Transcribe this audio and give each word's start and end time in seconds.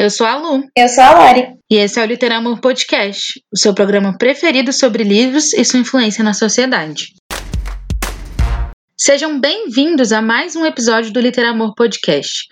Eu 0.00 0.08
sou 0.08 0.26
a 0.26 0.34
Lu. 0.34 0.64
Eu 0.74 0.88
sou 0.88 1.04
a 1.04 1.10
Lari. 1.10 1.46
E 1.70 1.76
esse 1.76 2.00
é 2.00 2.02
o 2.02 2.06
Literamor 2.06 2.58
Podcast, 2.58 3.38
o 3.52 3.58
seu 3.58 3.74
programa 3.74 4.16
preferido 4.16 4.72
sobre 4.72 5.04
livros 5.04 5.52
e 5.52 5.62
sua 5.62 5.80
influência 5.80 6.24
na 6.24 6.32
sociedade. 6.32 7.08
Sejam 8.98 9.38
bem-vindos 9.38 10.10
a 10.10 10.22
mais 10.22 10.56
um 10.56 10.64
episódio 10.64 11.12
do 11.12 11.20
Literamor 11.20 11.74
Podcast. 11.74 12.46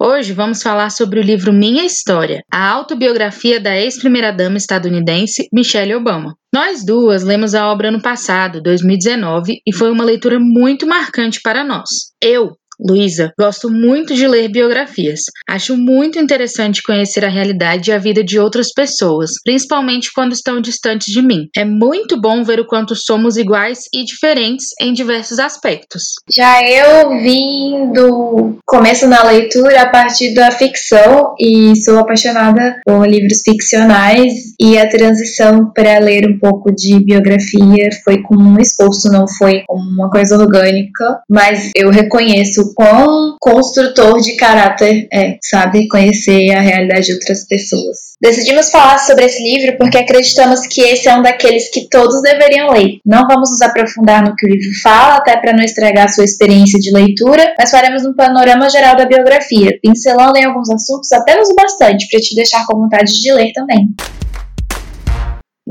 Hoje 0.00 0.32
vamos 0.32 0.62
falar 0.62 0.88
sobre 0.88 1.20
o 1.20 1.22
livro 1.22 1.52
Minha 1.52 1.84
História, 1.84 2.42
a 2.50 2.70
autobiografia 2.70 3.60
da 3.60 3.76
ex-primeira-dama 3.76 4.56
estadunidense 4.56 5.46
Michelle 5.52 5.94
Obama. 5.94 6.34
Nós 6.54 6.86
duas 6.86 7.22
lemos 7.22 7.54
a 7.54 7.70
obra 7.70 7.90
no 7.90 8.00
passado, 8.00 8.62
2019, 8.62 9.60
e 9.66 9.74
foi 9.74 9.90
uma 9.90 10.04
leitura 10.04 10.38
muito 10.40 10.86
marcante 10.86 11.40
para 11.42 11.62
nós. 11.62 11.88
Eu, 12.22 12.52
Luísa, 12.80 13.32
gosto 13.38 13.70
muito 13.70 14.14
de 14.14 14.26
ler 14.26 14.48
biografias. 14.48 15.20
Acho 15.48 15.76
muito 15.76 16.18
interessante 16.18 16.82
conhecer 16.82 17.24
a 17.24 17.28
realidade 17.28 17.90
e 17.90 17.92
a 17.92 17.98
vida 17.98 18.22
de 18.24 18.38
outras 18.38 18.72
pessoas, 18.72 19.30
principalmente 19.44 20.10
quando 20.14 20.32
estão 20.32 20.60
distantes 20.60 21.12
de 21.12 21.22
mim. 21.22 21.48
É 21.56 21.64
muito 21.64 22.20
bom 22.20 22.42
ver 22.42 22.60
o 22.60 22.66
quanto 22.66 22.94
somos 22.94 23.36
iguais 23.36 23.80
e 23.92 24.04
diferentes 24.04 24.66
em 24.80 24.92
diversos 24.92 25.38
aspectos. 25.38 26.02
Já 26.34 26.60
eu 26.62 27.22
vim 27.22 27.92
do 27.92 28.58
começo 28.64 29.06
na 29.06 29.22
leitura 29.24 29.82
a 29.82 29.90
partir 29.90 30.34
da 30.34 30.50
ficção 30.50 31.34
e 31.38 31.72
sou 31.82 31.98
apaixonada 31.98 32.80
por 32.84 33.06
livros 33.08 33.42
ficcionais 33.44 34.32
e 34.60 34.78
a 34.78 34.88
transição 34.88 35.70
para 35.72 35.98
ler 35.98 36.28
um 36.28 36.38
pouco 36.38 36.74
de 36.74 37.04
biografia 37.04 37.90
foi 38.04 38.22
com 38.22 38.36
um 38.36 38.58
esforço, 38.58 39.10
não 39.10 39.26
foi 39.28 39.62
uma 39.68 40.10
coisa 40.10 40.36
orgânica, 40.36 41.20
mas 41.28 41.70
eu 41.76 41.90
reconheço 41.90 42.63
quão 42.74 43.36
construtor 43.40 44.20
de 44.20 44.36
caráter 44.36 45.06
é, 45.12 45.36
sabe? 45.42 45.88
Conhecer 45.88 46.52
a 46.52 46.60
realidade 46.60 47.06
de 47.06 47.12
outras 47.14 47.46
pessoas. 47.46 48.14
Decidimos 48.20 48.70
falar 48.70 48.98
sobre 48.98 49.26
esse 49.26 49.42
livro 49.42 49.76
porque 49.76 49.98
acreditamos 49.98 50.66
que 50.66 50.80
esse 50.80 51.08
é 51.08 51.14
um 51.14 51.22
daqueles 51.22 51.70
que 51.70 51.88
todos 51.88 52.22
deveriam 52.22 52.70
ler. 52.70 52.98
Não 53.04 53.26
vamos 53.26 53.50
nos 53.50 53.60
aprofundar 53.60 54.22
no 54.22 54.34
que 54.34 54.46
o 54.46 54.50
livro 54.50 54.70
fala, 54.82 55.16
até 55.16 55.36
para 55.36 55.52
não 55.52 55.62
estragar 55.62 56.12
sua 56.12 56.24
experiência 56.24 56.78
de 56.78 56.92
leitura, 56.92 57.54
mas 57.58 57.70
faremos 57.70 58.04
um 58.06 58.14
panorama 58.14 58.70
geral 58.70 58.96
da 58.96 59.04
biografia, 59.04 59.78
pincelando 59.82 60.38
em 60.38 60.44
alguns 60.44 60.70
assuntos 60.70 61.10
apenas 61.12 61.48
o 61.50 61.54
bastante 61.54 62.08
para 62.10 62.20
te 62.20 62.34
deixar 62.34 62.64
com 62.66 62.78
vontade 62.78 63.12
de 63.12 63.32
ler 63.32 63.52
também. 63.52 63.88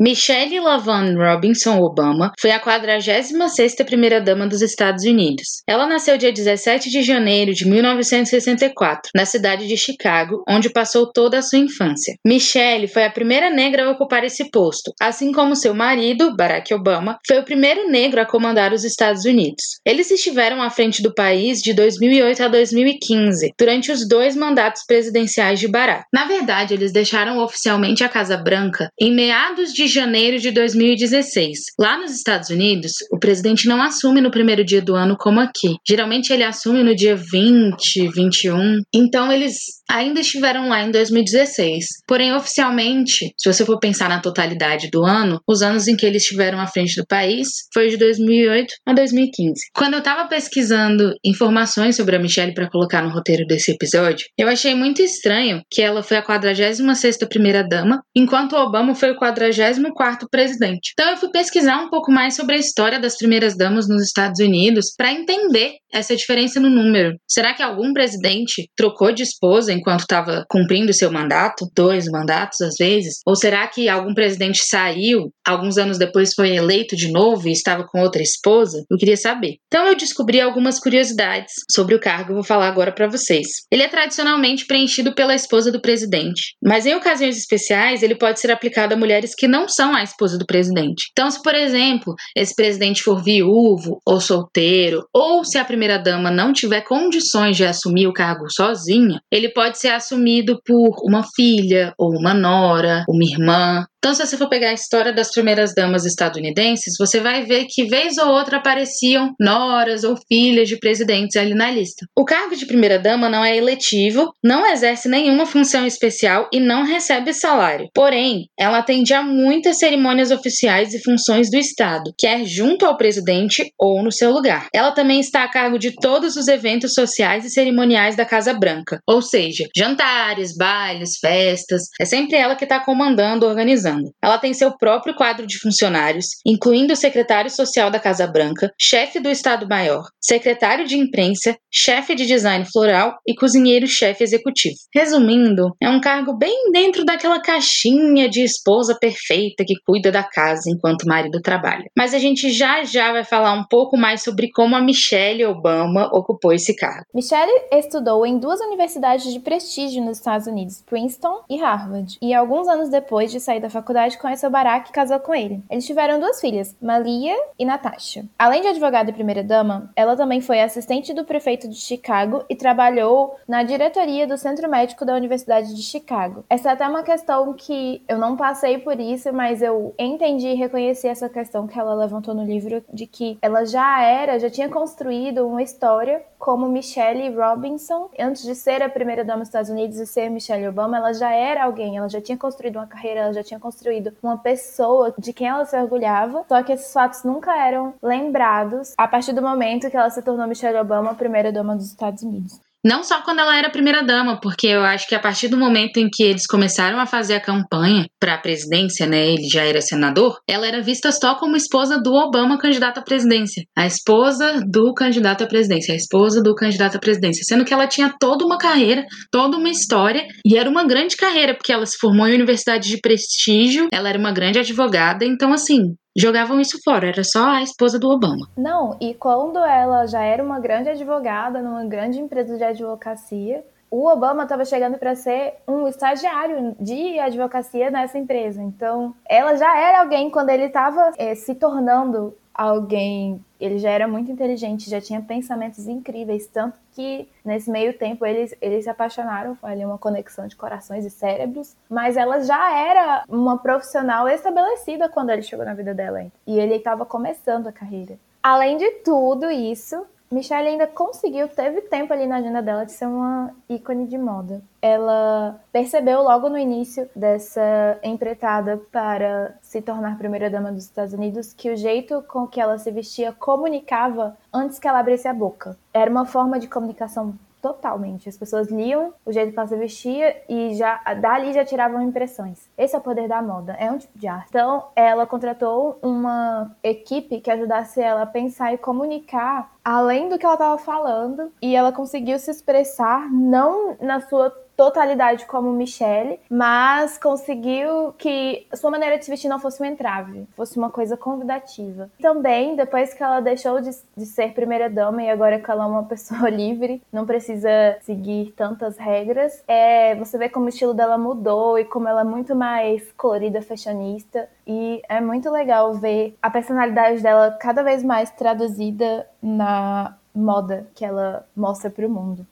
Michelle 0.06 0.60
LaVaughn 0.60 1.16
Robinson 1.16 1.80
Obama 1.80 2.34
foi 2.38 2.52
a 2.52 2.60
46ª 2.60 3.86
primeira-dama 3.86 4.46
dos 4.46 4.62
Estados 4.62 5.06
Unidos. 5.06 5.62
Ela 5.66 5.88
nasceu 5.88 6.18
dia 6.18 6.34
17 6.34 6.90
de 6.90 7.02
janeiro 7.02 7.54
de 7.54 7.66
1964, 7.66 9.12
na 9.16 9.24
cidade 9.24 9.66
de 9.66 9.78
Chicago, 9.78 10.44
onde 10.46 10.70
passou 10.70 11.10
toda 11.10 11.38
a 11.38 11.42
sua 11.42 11.60
infância. 11.60 12.16
Michelle 12.26 12.90
foi 12.90 13.06
a 13.06 13.10
primeira 13.10 13.50
negra 13.50 13.86
a 13.86 13.92
ocupar 13.92 14.26
esse 14.26 14.52
posto, 14.52 14.92
assim 15.00 15.32
como 15.32 15.56
seu 15.56 15.74
marido, 15.74 16.36
Barack 16.36 16.74
Obama, 16.74 17.18
foi 17.26 17.40
o 17.40 17.46
primeiro 17.46 17.90
negro 17.90 18.20
a 18.20 18.26
comandar 18.26 18.74
os 18.74 18.84
Estados 18.84 19.24
Unidos. 19.24 19.80
Eles 19.86 20.12
estiveram 20.12 20.62
à 20.62 20.70
frente 20.70 21.02
do 21.02 21.14
país 21.14 21.60
de 21.60 21.74
2008 21.74 22.44
a 22.44 22.48
2015, 22.50 23.54
durante 23.58 23.90
os 23.90 24.06
dois 24.06 24.36
mandatos 24.36 24.84
presidenciais 24.86 25.62
de 25.62 25.70
Barack. 25.70 26.04
Na 26.14 26.26
verdade, 26.26 26.74
eles 26.74 26.92
deixaram 26.92 27.38
oficialmente 27.38 28.04
a 28.04 28.10
Casa 28.10 28.36
Branca 28.36 28.90
em 29.00 29.16
meados 29.16 29.72
de 29.72 29.93
janeiro 29.94 30.40
de 30.40 30.52
2016. 30.52 31.60
Lá 31.80 31.98
nos 31.98 32.12
Estados 32.12 32.50
Unidos, 32.50 32.94
o 33.12 33.20
presidente 33.20 33.68
não 33.68 33.82
assume 33.82 34.22
no 34.22 34.32
primeiro 34.32 34.64
dia 34.64 34.82
do 34.82 34.96
ano 34.96 35.16
como 35.18 35.40
aqui. 35.40 35.76
Geralmente 35.88 36.32
ele 36.32 36.44
assume 36.44 36.84
no 36.84 36.96
dia 36.96 37.16
20, 37.16 38.10
21. 38.10 38.82
Então 38.94 39.32
eles 39.32 39.83
ainda 39.94 40.20
estiveram 40.20 40.68
lá 40.68 40.82
em 40.82 40.90
2016. 40.90 41.86
Porém, 42.08 42.34
oficialmente, 42.34 43.32
se 43.38 43.54
você 43.54 43.64
for 43.64 43.78
pensar 43.80 44.10
na 44.10 44.20
totalidade 44.20 44.90
do 44.90 45.06
ano, 45.06 45.40
os 45.48 45.62
anos 45.62 45.88
em 45.88 45.96
que 45.96 46.06
eles 46.06 46.24
estiveram 46.24 46.60
à 46.60 46.66
frente 46.66 46.96
do 46.96 47.06
país 47.06 47.48
foi 47.72 47.90
de 47.90 47.98
2008 47.98 48.74
a 48.88 48.94
2015. 48.94 49.54
Quando 49.76 49.94
eu 49.94 50.00
estava 50.00 50.28
pesquisando 50.28 51.14
informações 51.24 51.96
sobre 51.96 52.16
a 52.16 52.20
Michelle 52.20 52.56
para 52.56 52.70
colocar 52.70 53.04
no 53.04 53.14
roteiro 53.14 53.46
desse 53.46 53.72
episódio, 53.72 54.26
eu 54.38 54.48
achei 54.48 54.74
muito 54.74 55.02
estranho 55.02 55.62
que 55.70 55.82
ela 55.82 56.02
foi 56.02 56.18
a 56.18 56.26
46ª 56.26 57.28
primeira 57.30 57.64
dama, 57.64 58.02
enquanto 58.16 58.56
Obama 58.56 58.96
foi 58.96 59.12
o 59.12 59.20
44º 59.20 60.28
presidente. 60.32 60.92
Então 60.94 61.12
eu 61.12 61.18
fui 61.18 61.30
pesquisar 61.30 61.78
um 61.78 61.90
pouco 61.90 62.12
mais 62.12 62.36
sobre 62.36 62.56
a 62.56 62.60
história 62.60 63.00
das 63.00 63.16
primeiras 63.16 63.56
damas 63.56 63.88
nos 63.88 64.02
Estados 64.02 64.40
Unidos 64.40 64.94
para 64.98 65.12
entender 65.12 65.74
essa 65.94 66.16
diferença 66.16 66.60
no 66.60 66.70
número. 66.70 67.16
Será 67.28 67.54
que 67.54 67.62
algum 67.62 67.94
presidente 67.94 68.68
trocou 68.76 69.12
de 69.12 69.22
esposa 69.22 69.72
enquanto 69.84 70.02
estava 70.02 70.46
cumprindo 70.50 70.94
seu 70.94 71.12
mandato, 71.12 71.68
dois 71.76 72.06
mandatos 72.06 72.62
às 72.62 72.76
vezes? 72.80 73.20
Ou 73.26 73.36
será 73.36 73.68
que 73.68 73.90
algum 73.90 74.14
presidente 74.14 74.60
saiu, 74.66 75.30
alguns 75.46 75.78
anos 75.78 75.98
depois 75.98 76.34
foi 76.34 76.56
eleito 76.56 76.96
de 76.96 77.12
novo 77.12 77.50
e 77.50 77.52
estava 77.52 77.86
com 77.86 78.00
outra 78.00 78.22
esposa? 78.22 78.84
Eu 78.90 78.98
queria 78.98 79.18
saber. 79.18 79.58
Então 79.68 79.86
eu 79.86 79.96
descobri 79.96 80.40
algumas 80.40 80.80
curiosidades 80.80 81.54
sobre 81.70 81.96
o 81.96 82.00
cargo 82.00 82.34
vou 82.34 82.44
falar 82.44 82.68
agora 82.68 82.92
para 82.92 83.08
vocês. 83.08 83.48
Ele 83.72 83.84
é 83.84 83.88
tradicionalmente 83.88 84.66
preenchido 84.66 85.14
pela 85.14 85.36
esposa 85.36 85.72
do 85.72 85.82
presidente, 85.82 86.56
mas 86.64 86.86
em 86.86 86.96
ocasiões 86.96 87.38
especiais 87.38 88.04
ele 88.04 88.16
pode 88.16 88.40
ser 88.40 88.52
aplicado 88.52 88.94
a 88.94 88.98
mulheres 88.98 89.36
que 89.36 89.48
não 89.48 89.68
são 89.68 89.96
a 89.96 90.04
esposa 90.04 90.38
do 90.38 90.46
presidente. 90.46 91.10
Então, 91.12 91.30
se 91.30 91.42
por 91.42 91.56
exemplo, 91.56 92.16
esse 92.36 92.56
presidente 92.56 93.04
for 93.04 93.24
viúvo 93.24 94.02
ou 94.06 94.20
solteiro, 94.20 95.06
ou 95.14 95.44
se 95.44 95.58
a 95.58 95.66
primeira 95.66 95.98
dama 95.98 96.32
não 96.32 96.54
tiver 96.54 96.82
condições 96.82 97.58
de 97.58 97.66
assumir 97.66 98.08
o 98.08 98.14
cargo 98.14 98.50
sozinha, 98.50 99.20
ele 99.32 99.50
pode 99.50 99.63
pode 99.64 99.80
ser 99.80 99.90
assumido 99.90 100.62
por 100.66 100.98
uma 101.06 101.24
filha, 101.24 101.94
ou 101.98 102.10
uma 102.12 102.34
nora, 102.34 103.06
uma 103.08 103.24
irmã, 103.24 103.86
então, 104.04 104.14
se 104.14 104.28
você 104.28 104.36
for 104.36 104.50
pegar 104.50 104.72
a 104.72 104.74
história 104.74 105.14
das 105.14 105.32
primeiras 105.32 105.74
damas 105.74 106.04
estadunidenses, 106.04 106.96
você 107.00 107.22
vai 107.22 107.46
ver 107.46 107.68
que 107.70 107.86
vez 107.86 108.18
ou 108.18 108.28
outra 108.28 108.58
apareciam 108.58 109.34
noras 109.40 110.04
ou 110.04 110.18
filhas 110.28 110.68
de 110.68 110.78
presidentes 110.78 111.38
ali 111.38 111.54
na 111.54 111.72
lista. 111.72 112.06
O 112.14 112.26
cargo 112.26 112.54
de 112.54 112.66
primeira-dama 112.66 113.30
não 113.30 113.46
é 113.46 113.56
eletivo, 113.56 114.34
não 114.44 114.70
exerce 114.70 115.08
nenhuma 115.08 115.46
função 115.46 115.88
especial 115.88 116.50
e 116.52 116.60
não 116.60 116.84
recebe 116.84 117.34
salário. 117.34 117.88
Porém, 117.94 118.50
ela 118.60 118.80
atende 118.80 119.14
a 119.14 119.24
muitas 119.24 119.80
cerimônias 119.80 120.32
oficiais 120.32 120.94
e 120.94 121.02
funções 121.02 121.50
do 121.50 121.56
Estado, 121.56 122.14
quer 122.18 122.44
junto 122.44 122.86
ao 122.86 122.98
presidente 122.98 123.72
ou 123.80 124.04
no 124.04 124.12
seu 124.12 124.32
lugar. 124.32 124.68
Ela 124.76 124.92
também 124.92 125.22
está 125.22 125.46
a 125.46 125.50
cargo 125.50 125.80
de 125.80 125.96
todos 125.96 126.36
os 126.36 126.50
eventos 126.50 126.94
sociais 126.94 127.46
e 127.46 127.50
cerimoniais 127.50 128.18
da 128.18 128.26
Casa 128.26 128.54
Branca, 128.54 129.00
ou 129.08 129.22
seja, 129.22 129.66
jantares, 129.74 130.54
bailes, 130.58 131.20
festas. 131.22 131.84
É 131.98 132.04
sempre 132.04 132.36
ela 132.36 132.58
que 132.58 132.66
está 132.66 132.82
comandando, 132.82 133.46
organizando. 133.46 133.93
Ela 134.22 134.38
tem 134.38 134.54
seu 134.54 134.76
próprio 134.78 135.16
quadro 135.16 135.46
de 135.46 135.60
funcionários, 135.60 136.26
incluindo 136.46 136.94
o 136.94 136.98
secretário 136.98 137.50
social 137.50 137.90
da 137.90 138.00
Casa 138.00 138.28
Branca, 138.28 138.72
chefe 138.80 139.20
do 139.20 139.30
Estado-Maior, 139.30 140.04
secretário 140.22 140.86
de 140.86 140.98
imprensa, 140.98 141.56
chefe 141.72 142.16
de 142.16 142.26
design 142.26 142.66
floral 142.72 143.16
e 143.28 143.36
cozinheiro-chefe 143.36 144.24
executivo. 144.24 144.76
Resumindo, 144.94 145.76
é 145.82 145.90
um 145.90 146.02
cargo 146.02 146.36
bem 146.38 146.72
dentro 146.72 147.06
daquela 147.06 147.42
caixinha 147.42 148.28
de 148.30 148.44
esposa 148.44 148.98
perfeita 149.00 149.64
que 149.66 149.76
cuida 149.86 150.12
da 150.12 150.24
casa 150.24 150.70
enquanto 150.70 151.04
o 151.04 151.08
marido 151.08 151.42
trabalha. 151.42 151.86
Mas 151.98 152.14
a 152.14 152.20
gente 152.20 152.52
já 152.52 152.84
já 152.84 153.12
vai 153.12 153.24
falar 153.24 153.54
um 153.54 153.66
pouco 153.70 153.98
mais 153.98 154.24
sobre 154.24 154.50
como 154.52 154.76
a 154.76 154.82
Michelle 154.82 155.46
Obama 155.46 156.10
ocupou 156.14 156.52
esse 156.52 156.76
cargo. 156.76 157.06
Michelle 157.14 157.52
estudou 157.72 158.26
em 158.26 158.38
duas 158.38 158.60
universidades 158.60 159.32
de 159.32 159.40
prestígio 159.40 160.04
nos 160.04 160.18
Estados 160.18 160.48
Unidos, 160.48 160.84
Princeton 160.86 161.44
e 161.50 161.58
Harvard, 161.58 162.18
e 162.22 162.34
alguns 162.34 162.68
anos 162.68 162.90
depois 162.90 163.32
de 163.32 163.40
sair 163.40 163.60
da 163.60 163.70
faculdade 163.70 163.83
faculdade 163.84 164.18
conheceu 164.18 164.50
Barack 164.50 164.90
e 164.90 164.94
casou 164.94 165.20
com 165.20 165.36
ele. 165.36 165.62
Eles 165.70 165.86
tiveram 165.86 166.20
duas 166.20 166.40
filhas, 166.40 166.76
Malia 166.82 167.36
e 167.60 167.66
Natasha. 167.66 168.26
Além 168.40 168.62
de 168.62 168.70
advogada 168.70 169.10
e 169.10 169.14
primeira-dama, 169.14 169.92
ela 169.96 170.16
também 170.16 170.40
foi 170.40 170.62
assistente 170.62 171.14
do 171.14 171.26
prefeito 171.26 171.68
de 171.68 171.76
Chicago 171.76 172.46
e 172.50 172.56
trabalhou 172.56 173.36
na 173.48 173.62
diretoria 173.62 174.26
do 174.26 174.38
Centro 174.38 174.70
Médico 174.70 175.04
da 175.06 175.16
Universidade 175.16 175.76
de 175.76 175.84
Chicago. 175.84 176.46
Essa 176.50 176.70
é 176.70 176.72
até 176.72 176.88
uma 176.88 177.04
questão 177.04 177.54
que 177.54 178.02
eu 178.08 178.18
não 178.18 178.38
passei 178.38 178.78
por 178.78 179.00
isso, 179.00 179.34
mas 179.34 179.62
eu 179.62 179.94
entendi 180.00 180.48
e 180.48 180.56
reconheci 180.56 181.08
essa 181.08 181.28
questão 181.28 181.68
que 181.68 181.78
ela 181.78 181.94
levantou 181.94 182.34
no 182.34 182.44
livro 182.44 182.84
de 182.92 183.06
que 183.06 183.38
ela 183.42 183.66
já 183.66 184.02
era, 184.02 184.40
já 184.40 184.50
tinha 184.50 184.70
construído 184.70 185.46
uma 185.46 185.62
história 185.62 186.24
como 186.40 186.68
Michelle 186.68 187.34
Robinson. 187.34 188.10
Antes 188.20 188.44
de 188.44 188.54
ser 188.54 188.82
a 188.82 188.90
primeira 188.90 189.24
dama 189.24 189.40
dos 189.40 189.48
Estados 189.48 189.70
Unidos 189.70 189.98
e 189.98 190.06
ser 190.06 190.30
Michelle 190.30 190.68
Obama, 190.68 190.98
ela 190.98 191.14
já 191.14 191.32
era 191.32 191.64
alguém, 191.64 191.98
ela 191.98 192.10
já 192.10 192.22
tinha 192.22 192.38
construído 192.38 192.76
uma 192.76 192.88
carreira, 192.88 193.22
ela 193.22 193.34
já 193.34 193.44
tinha 193.44 193.60
construído 193.60 193.73
construído 193.74 194.14
uma 194.22 194.38
pessoa 194.38 195.14
de 195.18 195.34
quem 195.34 195.48
ela 195.48 195.66
se 195.66 195.76
orgulhava, 195.76 196.46
só 196.48 196.62
que 196.62 196.72
esses 196.72 196.94
fatos 196.94 197.24
nunca 197.24 197.56
eram 197.58 197.94
lembrados 198.02 198.94
a 198.98 199.08
partir 199.08 199.34
do 199.34 199.42
momento 199.42 199.90
que 199.90 199.98
ela 199.98 200.10
se 200.10 200.22
tornou 200.22 200.48
Michelle 200.48 200.78
Obama, 200.78 201.12
a 201.12 201.16
primeira 201.16 201.52
dama 201.52 201.76
dos 201.76 201.88
Estados 201.88 202.22
Unidos. 202.24 202.60
Não 202.86 203.02
só 203.02 203.22
quando 203.22 203.40
ela 203.40 203.58
era 203.58 203.70
primeira-dama, 203.70 204.40
porque 204.42 204.68
eu 204.68 204.82
acho 204.82 205.08
que 205.08 205.16
a 205.16 205.20
partir 205.20 205.48
do 205.48 205.58
momento 205.58 205.98
em 205.98 206.10
que 206.12 206.22
eles 206.22 206.46
começaram 206.46 207.00
a 207.00 207.06
fazer 207.06 207.36
a 207.36 207.40
campanha 207.40 208.06
para 208.20 208.36
a 208.36 208.38
presidência, 208.38 209.08
né, 209.08 209.26
ele 209.30 209.48
já 209.48 209.64
era 209.64 209.80
senador, 209.80 210.38
ela 210.46 210.68
era 210.68 210.82
vista 210.82 211.10
só 211.12 211.36
como 211.36 211.56
esposa 211.56 211.98
do 212.02 212.14
Obama, 212.14 212.58
candidato 212.58 212.98
à 212.98 213.02
presidência. 213.02 213.64
A 213.74 213.86
esposa 213.86 214.62
do 214.70 214.94
candidato 214.94 215.46
à 215.46 215.48
presidência, 215.48 215.94
a 215.94 215.98
esposa 215.98 216.42
do 216.44 216.54
candidato 216.54 216.98
à 216.98 217.00
presidência. 217.00 217.44
Sendo 217.46 217.64
que 217.64 217.74
ela 217.74 217.88
tinha 217.88 218.14
toda 218.20 218.46
uma 218.46 218.58
carreira, 218.58 219.06
toda 219.32 219.58
uma 219.58 219.70
história, 219.70 220.26
e 220.46 220.58
era 220.58 220.70
uma 220.70 220.86
grande 220.86 221.16
carreira, 221.16 221.56
porque 221.56 221.72
ela 221.72 221.86
se 221.86 221.98
formou 221.98 222.28
em 222.28 222.36
universidade 222.36 222.90
de 222.90 223.00
prestígio, 223.00 223.88
ela 223.94 224.10
era 224.10 224.20
uma 224.20 224.34
grande 224.34 224.60
advogada, 224.60 225.24
então 225.24 225.54
assim, 225.54 225.96
jogavam 226.16 226.60
isso 226.60 226.80
fora, 226.84 227.08
era 227.08 227.24
só 227.24 227.50
a 227.50 227.62
esposa 227.62 228.00
do 228.00 228.10
Obama. 228.10 228.48
Não, 228.58 228.98
e 229.00 229.14
quando 229.14 229.60
ela 229.60 230.06
já 230.06 230.22
era 230.22 230.44
uma 230.44 230.60
grande 230.60 230.90
advogada 230.90 231.62
numa 231.62 231.86
grande 231.86 232.20
empresa 232.20 232.58
de 232.58 232.64
advocacia, 232.64 233.64
o 233.90 234.08
Obama 234.08 234.42
estava 234.42 234.66
chegando 234.66 234.98
para 234.98 235.14
ser 235.16 235.54
um 235.68 235.88
estagiário 235.88 236.76
de 236.80 237.20
advocacia 237.20 237.92
nessa 237.92 238.18
empresa. 238.18 238.60
Então, 238.60 239.14
ela 239.30 239.56
já 239.56 239.78
era 239.78 240.02
alguém 240.02 240.32
quando 240.32 240.50
ele 240.50 240.64
estava 240.64 241.12
é, 241.16 241.36
se 241.36 241.54
tornando 241.54 242.36
alguém. 242.54 243.40
Ele 243.64 243.78
já 243.78 243.90
era 243.90 244.08
muito 244.08 244.32
inteligente, 244.32 244.90
já 244.90 245.00
tinha 245.00 245.22
pensamentos 245.22 245.88
incríveis, 245.88 246.48
tanto 246.48 246.78
que 246.94 247.30
nesse 247.46 247.72
meio 247.72 247.98
tempo 247.98 248.26
eles, 248.26 248.54
eles 248.62 248.84
se 248.84 248.90
apaixonaram, 248.90 249.56
foi 249.56 249.72
ali 249.72 249.86
uma 249.86 249.98
conexão 249.98 250.48
de 250.48 250.56
corações 250.56 251.06
e 251.06 251.10
cérebros, 251.10 251.76
mas 251.90 252.18
ela 252.18 252.42
já 252.42 252.78
era 252.78 253.24
uma 253.30 253.58
profissional 253.58 254.28
estabelecida 254.28 255.08
quando 255.08 255.30
ele 255.30 255.42
chegou 255.44 255.66
na 255.66 255.74
vida 255.74 255.94
dela. 255.94 256.26
E 256.46 256.60
ele 256.60 256.76
estava 256.76 257.06
começando 257.06 257.68
a 257.68 257.72
carreira. 257.72 258.18
Além 258.42 258.78
de 258.78 258.90
tudo 259.06 259.50
isso, 259.50 260.06
Michelle 260.34 260.68
ainda 260.68 260.88
conseguiu, 260.88 261.48
teve 261.48 261.82
tempo 261.82 262.12
ali 262.12 262.26
na 262.26 262.38
agenda 262.38 262.62
dela 262.62 262.86
de 262.86 262.92
ser 262.92 263.06
uma 263.06 263.54
ícone 263.70 264.08
de 264.08 264.18
moda. 264.18 264.62
Ela 264.82 265.62
percebeu 265.72 266.24
logo 266.24 266.50
no 266.50 266.58
início 266.58 267.08
dessa 267.16 268.00
empreitada 268.04 268.82
para 268.92 269.56
se 269.62 269.82
tornar 269.82 270.18
primeira-dama 270.18 270.72
dos 270.72 270.86
Estados 270.86 271.14
Unidos 271.14 271.54
que 271.54 271.70
o 271.70 271.78
jeito 271.78 272.24
com 272.28 272.48
que 272.48 272.60
ela 272.60 272.78
se 272.78 272.90
vestia 272.92 273.32
comunicava 273.32 274.36
antes 274.52 274.80
que 274.80 274.88
ela 274.88 275.00
abrisse 275.00 275.28
a 275.28 275.34
boca. 275.34 275.78
Era 275.94 276.10
uma 276.10 276.26
forma 276.26 276.60
de 276.60 276.68
comunicação 276.68 277.36
Totalmente. 277.64 278.28
As 278.28 278.36
pessoas 278.36 278.70
liam 278.70 279.14
o 279.26 279.32
jeito 279.32 279.54
que 279.54 279.58
ela 279.58 279.68
se 279.70 279.78
vestia 279.78 280.36
e 280.50 280.76
já 280.76 281.02
dali 281.22 281.54
já 281.54 281.64
tiravam 281.64 282.02
impressões. 282.02 282.70
Esse 282.78 282.94
é 282.94 283.00
o 283.00 283.02
poder 283.02 283.30
da 283.30 283.42
moda, 283.42 283.72
é 283.80 283.90
um 283.90 283.98
tipo 283.98 284.20
de 284.20 284.28
arte. 284.28 284.50
Então, 284.50 284.88
ela 284.94 285.26
contratou 285.26 285.98
uma 286.02 286.76
equipe 286.84 287.40
que 287.40 287.50
ajudasse 287.50 288.02
ela 288.02 288.24
a 288.24 288.26
pensar 288.26 288.74
e 288.74 288.78
comunicar 288.78 289.72
além 289.82 290.28
do 290.28 290.38
que 290.38 290.46
ela 290.46 290.56
estava 290.56 290.78
falando 290.78 291.54
e 291.62 291.74
ela 291.74 291.94
conseguiu 291.94 292.38
se 292.38 292.52
expressar 292.52 293.32
não 293.32 293.96
na 294.02 294.20
sua 294.20 294.50
totalidade 294.76 295.46
como 295.46 295.72
Michelle, 295.72 296.40
mas 296.50 297.18
conseguiu 297.18 298.14
que 298.18 298.68
sua 298.74 298.92
maneira 298.92 299.18
de 299.18 299.26
se 299.26 299.32
vestir 299.32 299.48
não 299.48 299.60
fosse 299.60 299.82
um 299.82 299.86
entrave, 299.86 300.48
fosse 300.56 300.78
uma 300.78 300.90
coisa 300.90 301.16
convidativa. 301.16 302.10
Também, 302.22 302.76
depois 302.76 303.14
que 303.14 303.24
ela 303.24 303.40
deixou 303.40 303.82
de, 303.82 303.92
de 304.16 304.26
ser 304.26 304.54
primeira 304.54 304.90
dama 304.90 305.24
e 305.24 305.30
agora 305.30 305.60
que 305.60 305.70
ela 305.70 305.84
é 305.84 305.88
uma 305.88 306.04
pessoa 306.06 306.50
livre, 306.50 307.02
não 307.12 307.26
precisa 307.26 307.70
seguir 308.02 308.54
tantas 308.56 308.98
regras, 308.98 309.64
é, 309.68 310.16
você 310.16 310.38
vê 310.38 310.50
como 310.50 310.66
o 310.66 310.70
estilo 310.70 310.94
dela 310.94 311.18
mudou 311.18 311.78
e 311.78 311.86
como 311.86 312.08
ela 312.08 312.22
é 312.22 312.26
muito 312.26 312.56
mais 312.56 313.12
colorida, 313.14 313.62
fashionista. 313.62 314.50
E 314.66 315.02
é 315.10 315.20
muito 315.20 315.52
legal 315.52 315.94
ver 315.94 316.38
a 316.42 316.50
personalidade 316.50 317.22
dela 317.22 317.58
cada 317.60 317.84
vez 317.84 318.02
mais 318.02 318.32
traduzida 318.32 319.28
na 319.42 320.16
moda 320.34 320.88
que 320.96 321.06
ela 321.06 321.46
mostra 321.56 321.90
para 321.90 322.08
o 322.08 322.10
mundo. 322.10 322.48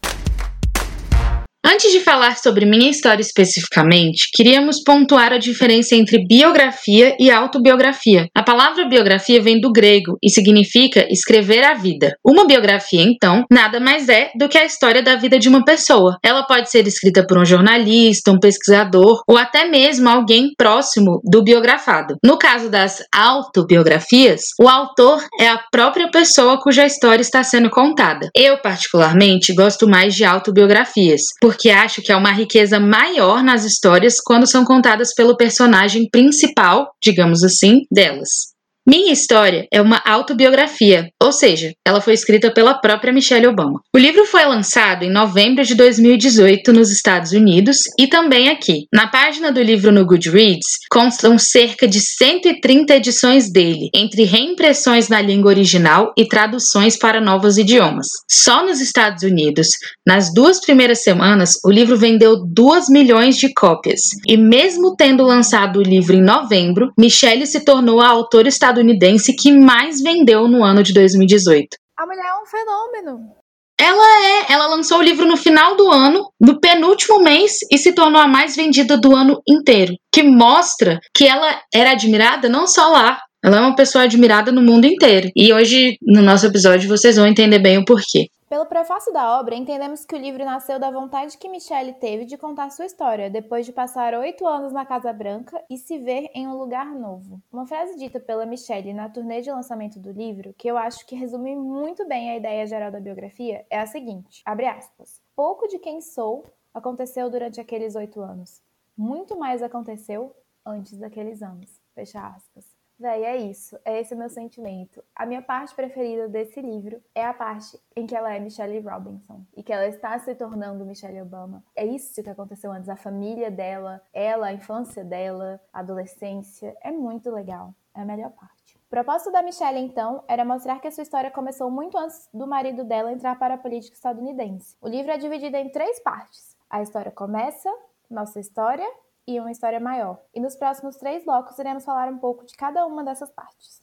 Antes 1.72 1.94
de 1.94 2.02
falar 2.02 2.36
sobre 2.38 2.66
minha 2.66 2.90
história 2.90 3.22
especificamente, 3.22 4.30
queríamos 4.34 4.84
pontuar 4.84 5.32
a 5.32 5.38
diferença 5.38 5.96
entre 5.96 6.26
biografia 6.28 7.16
e 7.18 7.32
autobiografia. 7.32 8.28
A 8.36 8.44
palavra 8.44 8.90
biografia 8.90 9.42
vem 9.42 9.62
do 9.62 9.72
grego 9.72 10.18
e 10.22 10.30
significa 10.30 11.08
escrever 11.10 11.64
a 11.64 11.74
vida. 11.74 12.14
Uma 12.26 12.46
biografia, 12.46 13.02
então, 13.02 13.46
nada 13.50 13.80
mais 13.80 14.10
é 14.10 14.32
do 14.38 14.50
que 14.50 14.58
a 14.58 14.66
história 14.66 15.02
da 15.02 15.16
vida 15.16 15.40
de 15.40 15.48
uma 15.48 15.64
pessoa. 15.64 16.18
Ela 16.22 16.44
pode 16.44 16.70
ser 16.70 16.86
escrita 16.86 17.26
por 17.26 17.38
um 17.38 17.46
jornalista, 17.46 18.32
um 18.32 18.40
pesquisador 18.40 19.22
ou 19.26 19.38
até 19.38 19.64
mesmo 19.64 20.10
alguém 20.10 20.50
próximo 20.58 21.22
do 21.24 21.42
biografado. 21.42 22.16
No 22.22 22.38
caso 22.38 22.70
das 22.70 22.98
autobiografias, 23.16 24.42
o 24.60 24.68
autor 24.68 25.24
é 25.40 25.48
a 25.48 25.62
própria 25.72 26.12
pessoa 26.12 26.60
cuja 26.62 26.86
história 26.86 27.22
está 27.22 27.42
sendo 27.44 27.70
contada. 27.70 28.30
Eu, 28.36 28.58
particularmente, 28.58 29.54
gosto 29.54 29.88
mais 29.88 30.14
de 30.14 30.26
autobiografias 30.26 31.22
porque 31.40 31.61
acho 31.70 32.02
que 32.02 32.12
há 32.12 32.18
uma 32.18 32.32
riqueza 32.32 32.80
maior 32.80 33.44
nas 33.44 33.66
histórias 33.66 34.16
quando 34.24 34.48
são 34.48 34.64
contadas 34.64 35.14
pelo 35.14 35.38
personagem 35.38 36.10
principal, 36.10 36.94
digamos 37.02 37.44
assim, 37.44 37.82
delas. 37.92 38.51
Minha 38.88 39.14
História 39.14 39.68
é 39.72 39.80
uma 39.80 40.02
autobiografia, 40.04 41.08
ou 41.22 41.32
seja, 41.32 41.72
ela 41.86 42.02
foi 42.02 42.14
escrita 42.14 42.52
pela 42.52 42.74
própria 42.74 43.14
Michelle 43.14 43.46
Obama. 43.46 43.80
O 43.96 44.00
livro 44.00 44.26
foi 44.26 44.44
lançado 44.44 45.04
em 45.04 45.12
novembro 45.12 45.64
de 45.64 45.76
2018 45.76 46.74
nos 46.74 46.90
Estados 46.90 47.32
Unidos 47.32 47.78
e 48.00 48.08
também 48.08 48.50
aqui. 48.50 48.88
Na 48.92 49.06
página 49.06 49.52
do 49.52 49.62
livro 49.62 49.92
no 49.92 50.04
Goodreads 50.04 50.66
constam 50.92 51.38
cerca 51.38 51.88
de 51.88 52.00
130 52.00 52.96
edições 52.96 53.52
dele, 53.52 53.92
entre 53.94 54.24
reimpressões 54.24 55.08
na 55.10 55.22
língua 55.22 55.52
original 55.52 56.12
e 56.18 56.28
traduções 56.28 56.98
para 56.98 57.22
novos 57.22 57.60
idiomas. 57.60 58.08
Só 58.28 58.66
nos 58.66 58.82
Estados 58.82 59.22
Unidos, 59.22 59.68
nas 60.08 60.34
duas 60.34 60.60
primeiras 60.60 61.04
semanas, 61.04 61.52
o 61.64 61.70
livro 61.70 61.96
vendeu 61.96 62.44
2 62.48 62.90
milhões 62.90 63.38
de 63.38 63.54
cópias. 63.54 64.02
E 64.28 64.36
mesmo 64.36 64.96
tendo 64.96 65.24
lançado 65.24 65.78
o 65.78 65.84
livro 65.84 66.16
em 66.16 66.24
novembro, 66.24 66.92
Michelle 66.98 67.46
se 67.46 67.64
tornou 67.64 68.02
a 68.02 68.08
autora 68.08 68.48
estadunidense 68.48 68.71
estadunidense 68.72 69.36
que 69.36 69.52
mais 69.52 70.02
vendeu 70.02 70.48
no 70.48 70.64
ano 70.64 70.82
de 70.82 70.94
2018. 70.94 71.68
A 71.98 72.06
mulher 72.06 72.26
é 72.26 72.42
um 72.42 72.46
fenômeno. 72.46 73.36
Ela 73.80 74.28
é, 74.28 74.54
ela 74.54 74.68
lançou 74.68 75.00
o 75.00 75.02
livro 75.02 75.26
no 75.26 75.36
final 75.36 75.76
do 75.76 75.90
ano, 75.90 76.30
no 76.40 76.60
penúltimo 76.60 77.20
mês, 77.20 77.58
e 77.72 77.78
se 77.78 77.94
tornou 77.94 78.22
a 78.22 78.28
mais 78.28 78.56
vendida 78.56 78.98
do 78.98 79.16
ano 79.16 79.42
inteiro. 79.48 79.96
Que 80.12 80.24
mostra 80.24 81.00
que 81.16 81.28
ela 81.28 81.60
era 81.74 81.92
admirada 81.92 82.48
não 82.48 82.68
só 82.68 82.90
lá, 82.90 83.20
ela 83.44 83.58
é 83.58 83.60
uma 83.62 83.76
pessoa 83.76 84.04
admirada 84.04 84.52
no 84.52 84.62
mundo 84.62 84.86
inteiro. 84.86 85.30
E 85.36 85.52
hoje, 85.52 85.98
no 86.02 86.22
nosso 86.22 86.46
episódio, 86.46 86.88
vocês 86.88 87.16
vão 87.16 87.26
entender 87.26 87.58
bem 87.58 87.80
o 87.80 87.86
porquê. 87.86 88.28
Pelo 88.52 88.66
prefácio 88.66 89.14
da 89.14 89.40
obra, 89.40 89.56
entendemos 89.56 90.04
que 90.04 90.14
o 90.14 90.18
livro 90.18 90.44
nasceu 90.44 90.78
da 90.78 90.92
vontade 90.92 91.38
que 91.38 91.48
Michelle 91.48 91.94
teve 91.94 92.26
de 92.26 92.38
contar 92.38 92.70
sua 92.70 92.86
história, 92.86 93.30
depois 93.30 93.66
de 93.66 93.72
passar 93.72 94.14
oito 94.14 94.46
anos 94.46 94.74
na 94.74 94.86
Casa 94.86 95.14
Branca 95.14 95.64
e 95.70 95.78
se 95.78 95.98
ver 95.98 96.30
em 96.36 96.50
um 96.50 96.58
lugar 96.58 96.88
novo. 96.94 97.42
Uma 97.50 97.66
frase 97.66 97.98
dita 97.98 98.20
pela 98.20 98.46
Michelle 98.46 98.94
na 98.94 99.08
turnê 99.08 99.40
de 99.40 99.50
lançamento 99.50 100.02
do 100.02 100.12
livro, 100.12 100.54
que 100.58 100.68
eu 100.68 100.78
acho 100.78 101.08
que 101.08 101.16
resume 101.16 101.56
muito 101.56 102.06
bem 102.06 102.30
a 102.30 102.36
ideia 102.36 102.68
geral 102.68 102.92
da 102.92 103.00
biografia, 103.00 103.66
é 103.70 103.80
a 103.80 103.88
seguinte: 103.88 104.44
aspas. 104.46 105.22
Pouco 105.34 105.66
de 105.70 105.80
quem 105.80 106.02
sou 106.02 106.44
aconteceu 106.74 107.30
durante 107.30 107.62
aqueles 107.62 107.96
oito 107.96 108.20
anos. 108.20 108.62
Muito 108.98 109.40
mais 109.40 109.64
aconteceu 109.64 110.36
antes 110.66 111.00
daqueles 111.00 111.42
anos. 111.42 111.80
Fecha 111.96 112.20
aspas. 112.20 112.71
Véi, 113.02 113.24
é 113.24 113.36
isso. 113.36 113.80
É 113.84 114.00
esse 114.00 114.14
o 114.14 114.18
meu 114.18 114.30
sentimento. 114.30 115.04
A 115.16 115.26
minha 115.26 115.42
parte 115.42 115.74
preferida 115.74 116.30
desse 116.30 116.62
livro 116.62 117.02
é 117.16 117.26
a 117.26 117.34
parte 117.34 117.82
em 117.96 118.06
que 118.06 118.16
ela 118.16 118.32
é 118.32 118.40
Michelle 118.40 118.80
Robinson 118.80 119.44
e 119.58 119.64
que 119.64 119.74
ela 119.74 119.88
está 119.88 120.20
se 120.20 120.36
tornando 120.36 120.86
Michelle 120.86 121.20
Obama. 121.20 121.64
É 121.76 121.84
isso 121.84 122.22
que 122.22 122.30
aconteceu 122.30 122.72
antes. 122.72 122.88
A 122.90 122.96
família 122.96 123.50
dela, 123.50 124.04
ela, 124.14 124.46
a 124.46 124.54
infância 124.54 125.04
dela, 125.04 125.60
a 125.74 125.80
adolescência. 125.80 126.78
É 126.80 126.92
muito 126.92 127.32
legal. 127.32 127.74
É 127.96 128.02
a 128.02 128.06
melhor 128.06 128.30
parte. 128.34 128.78
O 128.78 128.90
propósito 128.92 129.32
da 129.32 129.42
Michelle, 129.42 129.80
então, 129.80 130.24
era 130.28 130.46
mostrar 130.46 130.80
que 130.80 130.88
a 130.88 130.92
sua 130.92 131.02
história 131.02 131.32
começou 131.32 131.72
muito 131.72 131.98
antes 131.98 132.30
do 132.32 132.46
marido 132.46 132.84
dela 132.84 133.12
entrar 133.12 133.40
para 133.40 133.56
a 133.56 133.58
política 133.58 133.96
estadunidense. 133.96 134.78
O 134.80 134.88
livro 134.88 135.12
é 135.12 135.18
dividido 135.18 135.58
em 135.58 135.70
três 135.70 136.00
partes. 136.02 136.56
A 136.70 136.84
história 136.84 137.12
começa, 137.12 137.74
nossa 138.08 138.40
história 138.40 138.88
e 139.28 139.40
uma 139.40 139.52
história 139.52 139.80
maior. 139.80 140.20
E 140.34 140.40
nos 140.40 140.56
próximos 140.56 140.96
três 140.96 141.24
blocos 141.24 141.58
iremos 141.60 141.86
falar 141.86 142.12
um 142.12 142.18
pouco 142.18 142.46
de 142.46 142.54
cada 142.54 142.86
uma 142.86 143.04
dessas 143.04 143.30
partes. 143.32 143.82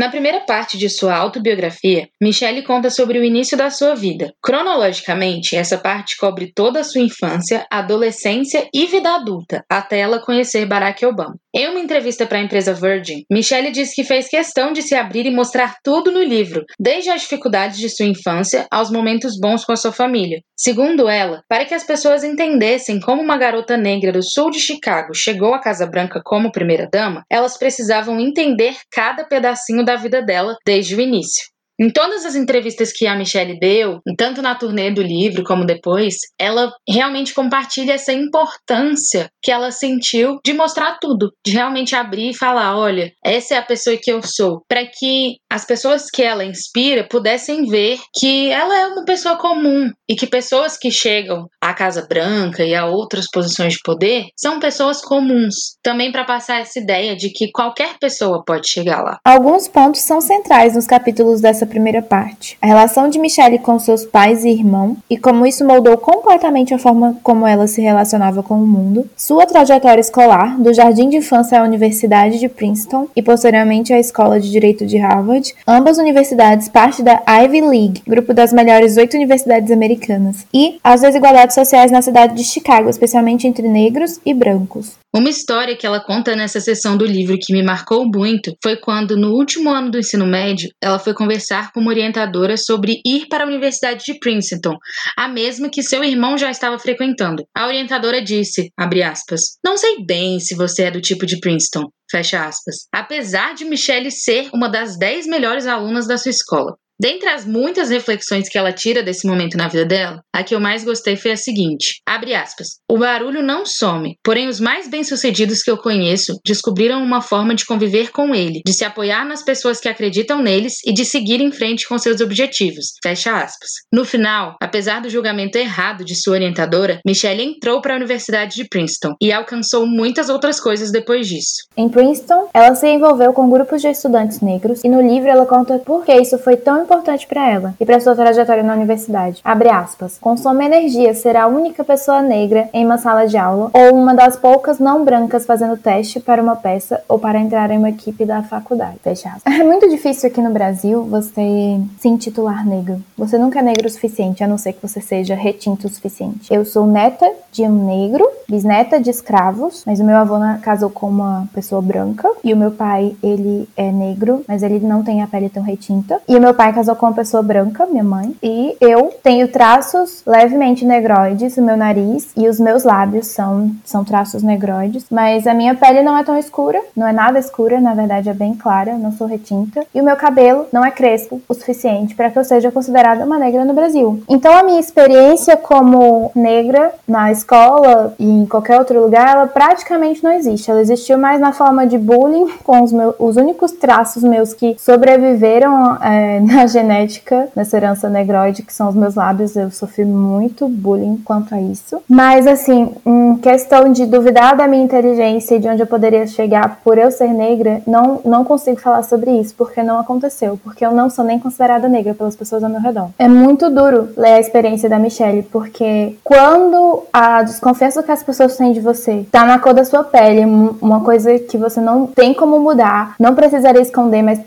Na 0.00 0.08
primeira 0.08 0.40
parte 0.40 0.78
de 0.78 0.88
sua 0.88 1.14
autobiografia, 1.14 2.08
Michelle 2.18 2.62
conta 2.62 2.88
sobre 2.88 3.18
o 3.18 3.22
início 3.22 3.54
da 3.54 3.68
sua 3.68 3.94
vida. 3.94 4.32
Cronologicamente, 4.42 5.54
essa 5.54 5.76
parte 5.76 6.16
cobre 6.16 6.50
toda 6.54 6.80
a 6.80 6.84
sua 6.84 7.02
infância, 7.02 7.66
adolescência 7.70 8.66
e 8.72 8.86
vida 8.86 9.14
adulta, 9.14 9.62
até 9.68 9.98
ela 9.98 10.18
conhecer 10.18 10.64
Barack 10.64 11.04
Obama. 11.04 11.36
Em 11.54 11.68
uma 11.68 11.80
entrevista 11.80 12.24
para 12.24 12.38
a 12.38 12.42
empresa 12.42 12.72
Virgin, 12.72 13.24
Michelle 13.30 13.72
disse 13.72 13.94
que 13.94 14.04
fez 14.04 14.26
questão 14.26 14.72
de 14.72 14.80
se 14.80 14.94
abrir 14.94 15.26
e 15.26 15.30
mostrar 15.30 15.76
tudo 15.84 16.10
no 16.10 16.22
livro, 16.22 16.64
desde 16.78 17.10
as 17.10 17.20
dificuldades 17.20 17.76
de 17.76 17.90
sua 17.90 18.06
infância 18.06 18.66
aos 18.70 18.90
momentos 18.90 19.38
bons 19.38 19.66
com 19.66 19.72
a 19.72 19.76
sua 19.76 19.92
família. 19.92 20.40
Segundo 20.56 21.08
ela, 21.08 21.42
para 21.48 21.64
que 21.64 21.74
as 21.74 21.82
pessoas 21.82 22.22
entendessem 22.22 23.00
como 23.00 23.20
uma 23.20 23.36
garota 23.36 23.76
negra 23.76 24.12
do 24.12 24.22
sul 24.22 24.50
de 24.50 24.60
Chicago 24.60 25.12
chegou 25.12 25.54
à 25.54 25.58
Casa 25.58 25.86
Branca 25.86 26.22
como 26.24 26.52
primeira-dama, 26.52 27.24
elas 27.28 27.56
precisavam 27.56 28.20
entender 28.20 28.76
cada 28.92 29.24
pedacinho 29.24 29.84
da 29.90 29.96
vida 29.96 30.22
dela 30.22 30.56
desde 30.64 30.94
o 30.94 31.00
início. 31.00 31.49
Em 31.80 31.88
todas 31.88 32.26
as 32.26 32.34
entrevistas 32.34 32.92
que 32.92 33.06
a 33.06 33.16
Michelle 33.16 33.58
deu, 33.58 34.00
tanto 34.18 34.42
na 34.42 34.54
turnê 34.54 34.90
do 34.90 35.00
livro 35.00 35.42
como 35.42 35.64
depois, 35.64 36.16
ela 36.38 36.70
realmente 36.86 37.32
compartilha 37.32 37.94
essa 37.94 38.12
importância 38.12 39.30
que 39.42 39.50
ela 39.50 39.70
sentiu 39.70 40.38
de 40.44 40.52
mostrar 40.52 40.98
tudo, 41.00 41.32
de 41.42 41.52
realmente 41.52 41.96
abrir 41.96 42.32
e 42.32 42.36
falar: 42.36 42.76
olha, 42.76 43.10
essa 43.24 43.54
é 43.54 43.56
a 43.56 43.62
pessoa 43.62 43.96
que 43.96 44.12
eu 44.12 44.20
sou, 44.22 44.62
para 44.68 44.84
que 44.84 45.36
as 45.50 45.64
pessoas 45.64 46.10
que 46.10 46.22
ela 46.22 46.44
inspira 46.44 47.06
pudessem 47.08 47.64
ver 47.64 47.98
que 48.14 48.50
ela 48.50 48.78
é 48.78 48.86
uma 48.88 49.06
pessoa 49.06 49.38
comum 49.38 49.90
e 50.06 50.14
que 50.14 50.26
pessoas 50.26 50.76
que 50.76 50.90
chegam 50.90 51.46
à 51.62 51.72
Casa 51.72 52.06
Branca 52.06 52.62
e 52.62 52.74
a 52.74 52.84
outras 52.84 53.24
posições 53.32 53.72
de 53.72 53.80
poder 53.82 54.26
são 54.36 54.60
pessoas 54.60 55.00
comuns. 55.00 55.54
Também 55.82 56.12
para 56.12 56.26
passar 56.26 56.60
essa 56.60 56.78
ideia 56.78 57.16
de 57.16 57.30
que 57.30 57.50
qualquer 57.50 57.96
pessoa 57.98 58.44
pode 58.44 58.68
chegar 58.68 59.02
lá. 59.02 59.18
Alguns 59.24 59.66
pontos 59.66 60.02
são 60.02 60.20
centrais 60.20 60.74
nos 60.74 60.86
capítulos 60.86 61.40
dessa 61.40 61.69
primeira 61.70 62.02
parte. 62.02 62.58
A 62.60 62.66
relação 62.66 63.08
de 63.08 63.18
Michelle 63.18 63.58
com 63.58 63.78
seus 63.78 64.04
pais 64.04 64.44
e 64.44 64.50
irmão 64.50 64.96
e 65.08 65.16
como 65.16 65.46
isso 65.46 65.64
moldou 65.64 65.96
completamente 65.96 66.74
a 66.74 66.78
forma 66.78 67.16
como 67.22 67.46
ela 67.46 67.66
se 67.66 67.80
relacionava 67.80 68.42
com 68.42 68.60
o 68.62 68.66
mundo, 68.66 69.08
sua 69.16 69.46
trajetória 69.46 70.00
escolar, 70.00 70.60
do 70.60 70.74
jardim 70.74 71.08
de 71.08 71.16
infância 71.16 71.58
à 71.58 71.64
Universidade 71.64 72.38
de 72.38 72.48
Princeton 72.48 73.08
e 73.16 73.22
posteriormente 73.22 73.92
à 73.92 73.98
Escola 73.98 74.38
de 74.38 74.50
Direito 74.50 74.84
de 74.84 74.98
Harvard, 74.98 75.54
ambas 75.66 75.96
universidades 75.96 76.68
parte 76.68 77.02
da 77.02 77.22
Ivy 77.26 77.60
League, 77.60 78.02
grupo 78.06 78.34
das 78.34 78.52
melhores 78.52 78.96
oito 78.96 79.16
universidades 79.16 79.70
americanas, 79.70 80.44
e 80.52 80.78
as 80.82 81.00
desigualdades 81.00 81.54
sociais 81.54 81.90
na 81.90 82.02
cidade 82.02 82.34
de 82.34 82.44
Chicago, 82.44 82.90
especialmente 82.90 83.46
entre 83.46 83.68
negros 83.68 84.20
e 84.26 84.34
brancos. 84.34 84.98
Uma 85.12 85.28
história 85.28 85.76
que 85.76 85.84
ela 85.84 85.98
conta 85.98 86.36
nessa 86.36 86.60
sessão 86.60 86.96
do 86.96 87.04
livro 87.04 87.36
que 87.36 87.52
me 87.52 87.64
marcou 87.64 88.06
muito 88.06 88.54
foi 88.62 88.76
quando, 88.76 89.16
no 89.16 89.32
último 89.32 89.68
ano 89.68 89.90
do 89.90 89.98
ensino 89.98 90.24
médio, 90.24 90.70
ela 90.80 91.00
foi 91.00 91.12
conversar 91.12 91.59
com 91.72 91.80
uma 91.80 91.90
orientadora 91.90 92.56
sobre 92.56 93.00
ir 93.04 93.26
para 93.28 93.44
a 93.44 93.46
Universidade 93.46 94.04
de 94.04 94.18
Princeton, 94.18 94.76
a 95.16 95.28
mesma 95.28 95.68
que 95.68 95.82
seu 95.82 96.02
irmão 96.02 96.38
já 96.38 96.50
estava 96.50 96.78
frequentando. 96.78 97.44
A 97.54 97.66
orientadora 97.66 98.22
disse, 98.22 98.70
aspas, 98.76 99.58
não 99.64 99.76
sei 99.76 100.04
bem 100.04 100.40
se 100.40 100.54
você 100.54 100.84
é 100.84 100.90
do 100.90 101.00
tipo 101.00 101.26
de 101.26 101.38
Princeton, 101.38 101.88
fecha 102.10 102.44
aspas, 102.44 102.86
apesar 102.92 103.54
de 103.54 103.64
Michelle 103.64 104.10
ser 104.10 104.48
uma 104.52 104.68
das 104.68 104.98
10 104.98 105.26
melhores 105.26 105.66
alunas 105.66 106.06
da 106.06 106.16
sua 106.16 106.30
escola. 106.30 106.76
Dentre 107.00 107.30
as 107.30 107.46
muitas 107.46 107.88
reflexões 107.88 108.46
que 108.46 108.58
ela 108.58 108.74
tira 108.74 109.02
desse 109.02 109.26
momento 109.26 109.56
na 109.56 109.68
vida 109.68 109.86
dela, 109.86 110.20
a 110.34 110.44
que 110.44 110.54
eu 110.54 110.60
mais 110.60 110.84
gostei 110.84 111.16
foi 111.16 111.30
a 111.30 111.36
seguinte: 111.36 112.02
abre 112.06 112.34
aspas. 112.34 112.68
O 112.90 112.98
barulho 112.98 113.42
não 113.42 113.64
some, 113.64 114.16
porém 114.22 114.48
os 114.48 114.60
mais 114.60 114.86
bem-sucedidos 114.86 115.62
que 115.62 115.70
eu 115.70 115.78
conheço 115.78 116.38
descobriram 116.44 117.02
uma 117.02 117.22
forma 117.22 117.54
de 117.54 117.64
conviver 117.64 118.10
com 118.10 118.34
ele, 118.34 118.60
de 118.66 118.74
se 118.74 118.84
apoiar 118.84 119.24
nas 119.24 119.42
pessoas 119.42 119.80
que 119.80 119.88
acreditam 119.88 120.42
neles 120.42 120.74
e 120.84 120.92
de 120.92 121.06
seguir 121.06 121.40
em 121.40 121.50
frente 121.50 121.88
com 121.88 121.96
seus 121.96 122.20
objetivos. 122.20 122.88
Fecha 123.02 123.32
aspas. 123.34 123.70
No 123.90 124.04
final, 124.04 124.56
apesar 124.60 125.00
do 125.00 125.08
julgamento 125.08 125.56
errado 125.56 126.04
de 126.04 126.14
sua 126.14 126.34
orientadora, 126.34 127.00
Michelle 127.06 127.42
entrou 127.42 127.80
para 127.80 127.94
a 127.94 127.96
Universidade 127.96 128.56
de 128.56 128.68
Princeton 128.68 129.14
e 129.22 129.32
alcançou 129.32 129.86
muitas 129.86 130.28
outras 130.28 130.60
coisas 130.60 130.92
depois 130.92 131.26
disso. 131.26 131.64
Em 131.78 131.88
Princeton, 131.88 132.50
ela 132.52 132.74
se 132.74 132.86
envolveu 132.86 133.32
com 133.32 133.48
grupos 133.48 133.80
de 133.80 133.88
estudantes 133.88 134.42
negros 134.42 134.84
e 134.84 134.88
no 134.90 135.00
livro 135.00 135.30
ela 135.30 135.46
conta 135.46 135.78
por 135.78 136.04
que 136.04 136.14
isso 136.14 136.36
foi 136.36 136.58
tão 136.58 136.89
importante 136.90 137.24
para 137.28 137.48
ela 137.48 137.74
e 137.78 137.86
para 137.86 138.00
sua 138.00 138.16
trajetória 138.16 138.64
na 138.64 138.74
universidade. 138.74 139.40
Abre 139.44 139.68
aspas. 139.68 140.18
Consome 140.20 140.64
energia 140.64 141.14
ser 141.14 141.36
a 141.36 141.46
única 141.46 141.84
pessoa 141.84 142.20
negra 142.20 142.68
em 142.72 142.84
uma 142.84 142.98
sala 142.98 143.26
de 143.26 143.36
aula 143.36 143.70
ou 143.72 143.94
uma 143.94 144.12
das 144.12 144.36
poucas 144.36 144.80
não 144.80 145.04
brancas 145.04 145.46
fazendo 145.46 145.76
teste 145.76 146.18
para 146.18 146.42
uma 146.42 146.56
peça 146.56 147.00
ou 147.08 147.18
para 147.18 147.38
entrar 147.38 147.70
em 147.70 147.78
uma 147.78 147.90
equipe 147.90 148.24
da 148.24 148.42
faculdade. 148.42 148.98
Fecha 149.02 149.28
aspas. 149.28 149.60
É 149.60 149.62
muito 149.62 149.88
difícil 149.88 150.28
aqui 150.28 150.40
no 150.40 150.50
Brasil 150.50 151.04
você 151.04 151.78
se 151.98 152.08
intitular 152.08 152.66
negro. 152.66 153.02
Você 153.16 153.38
nunca 153.38 153.60
é 153.60 153.62
negro 153.62 153.86
o 153.86 153.90
suficiente, 153.90 154.42
a 154.42 154.48
não 154.48 154.56
ser 154.56 154.72
que 154.72 154.82
você 154.82 155.00
seja 155.00 155.34
retinto 155.34 155.86
o 155.86 155.90
suficiente. 155.90 156.52
Eu 156.52 156.64
sou 156.64 156.86
neta 156.86 157.30
de 157.52 157.62
um 157.62 157.86
negro, 157.86 158.26
bisneta 158.48 159.00
de 159.00 159.10
escravos, 159.10 159.82
mas 159.86 160.00
o 160.00 160.04
meu 160.04 160.16
avô 160.16 160.34
casou 160.62 160.90
com 160.90 161.08
uma 161.08 161.48
pessoa 161.52 161.82
branca 161.82 162.28
e 162.42 162.52
o 162.52 162.56
meu 162.56 162.70
pai, 162.70 163.16
ele 163.22 163.68
é 163.76 163.90
negro, 163.90 164.44
mas 164.46 164.62
ele 164.62 164.80
não 164.80 165.02
tem 165.02 165.22
a 165.22 165.26
pele 165.26 165.48
tão 165.48 165.62
retinta. 165.62 166.20
E 166.28 166.36
o 166.36 166.40
meu 166.40 166.54
pai 166.54 166.72
casou 166.72 166.94
com 166.96 167.06
uma 167.06 167.12
pessoa 167.12 167.42
branca, 167.42 167.86
minha 167.86 168.04
mãe, 168.04 168.36
e 168.42 168.76
eu 168.80 169.12
tenho 169.22 169.48
traços 169.48 170.22
levemente 170.26 170.84
negroides 170.84 171.56
no 171.56 171.64
meu 171.64 171.76
nariz 171.76 172.30
e 172.36 172.48
os 172.48 172.58
meus 172.60 172.84
lábios 172.84 173.26
são, 173.28 173.70
são 173.84 174.04
traços 174.04 174.42
negroides, 174.42 175.06
mas 175.10 175.46
a 175.46 175.54
minha 175.54 175.74
pele 175.74 176.02
não 176.02 176.16
é 176.16 176.24
tão 176.24 176.38
escura, 176.38 176.80
não 176.96 177.06
é 177.06 177.12
nada 177.12 177.38
escura, 177.38 177.80
na 177.80 177.94
verdade 177.94 178.28
é 178.28 178.34
bem 178.34 178.54
clara, 178.54 178.94
não 178.96 179.12
sou 179.12 179.26
retinta, 179.26 179.84
e 179.94 180.00
o 180.00 180.04
meu 180.04 180.16
cabelo 180.16 180.66
não 180.72 180.84
é 180.84 180.90
crespo 180.90 181.40
o 181.48 181.54
suficiente 181.54 182.14
para 182.14 182.30
que 182.30 182.38
eu 182.38 182.44
seja 182.44 182.70
considerada 182.70 183.24
uma 183.24 183.38
negra 183.38 183.64
no 183.64 183.74
Brasil. 183.74 184.22
Então 184.28 184.56
a 184.56 184.62
minha 184.62 184.80
experiência 184.80 185.56
como 185.56 186.30
negra 186.34 186.92
na 187.06 187.30
escola 187.40 188.14
e 188.18 188.24
em 188.24 188.46
qualquer 188.46 188.78
outro 188.78 189.00
lugar, 189.00 189.28
ela 189.28 189.46
praticamente 189.46 190.22
não 190.22 190.32
existe. 190.32 190.70
Ela 190.70 190.80
existiu 190.80 191.18
mais 191.18 191.40
na 191.40 191.52
forma 191.52 191.86
de 191.86 191.98
bullying, 191.98 192.48
com 192.62 192.82
os, 192.82 192.92
meus, 192.92 193.14
os 193.18 193.36
únicos 193.36 193.72
traços 193.72 194.22
meus 194.22 194.52
que 194.52 194.76
sobreviveram 194.78 195.96
é, 196.02 196.40
na 196.44 196.66
genética, 196.66 197.48
nessa 197.54 197.76
herança 197.76 198.08
negroide, 198.08 198.62
que 198.62 198.72
são 198.72 198.88
os 198.88 198.94
meus 198.94 199.14
lábios, 199.14 199.56
eu 199.56 199.70
sofri 199.70 200.04
muito 200.04 200.68
bullying 200.68 201.16
quanto 201.24 201.54
a 201.54 201.60
isso. 201.60 202.00
Mas, 202.08 202.46
assim, 202.46 202.92
em 203.04 203.36
questão 203.36 203.90
de 203.90 204.06
duvidar 204.06 204.56
da 204.56 204.68
minha 204.68 204.84
inteligência 204.84 205.56
e 205.56 205.58
de 205.58 205.68
onde 205.68 205.82
eu 205.82 205.86
poderia 205.86 206.26
chegar 206.26 206.80
por 206.84 206.98
eu 206.98 207.10
ser 207.10 207.28
negra, 207.28 207.82
não, 207.86 208.20
não 208.24 208.44
consigo 208.44 208.80
falar 208.80 209.02
sobre 209.02 209.30
isso, 209.30 209.54
porque 209.56 209.82
não 209.82 209.98
aconteceu, 209.98 210.58
porque 210.62 210.84
eu 210.84 210.92
não 210.92 211.08
sou 211.08 211.24
nem 211.24 211.38
considerada 211.38 211.88
negra 211.88 212.14
pelas 212.14 212.36
pessoas 212.36 212.62
ao 212.62 212.70
meu 212.70 212.80
redor. 212.80 213.08
É 213.18 213.28
muito 213.28 213.70
duro 213.70 214.10
ler 214.16 214.34
a 214.34 214.40
experiência 214.40 214.88
da 214.88 214.98
Michelle, 214.98 215.42
porque 215.42 216.16
quando 216.22 217.04
a 217.12 217.29
desconfiança 217.42 218.02
que 218.02 218.12
as 218.12 218.22
pessoas 218.22 218.56
têm 218.56 218.72
de 218.72 218.80
você 218.80 219.24
tá 219.30 219.44
na 219.44 219.58
cor 219.58 219.72
da 219.74 219.84
sua 219.84 220.04
pele, 220.04 220.44
uma 220.80 221.00
coisa 221.00 221.38
que 221.38 221.56
você 221.56 221.80
não 221.80 222.06
tem 222.06 222.34
como 222.34 222.58
mudar, 222.58 223.14
não 223.18 223.34
precisaria 223.34 223.80
esconder, 223.80 224.22
mas 224.22 224.40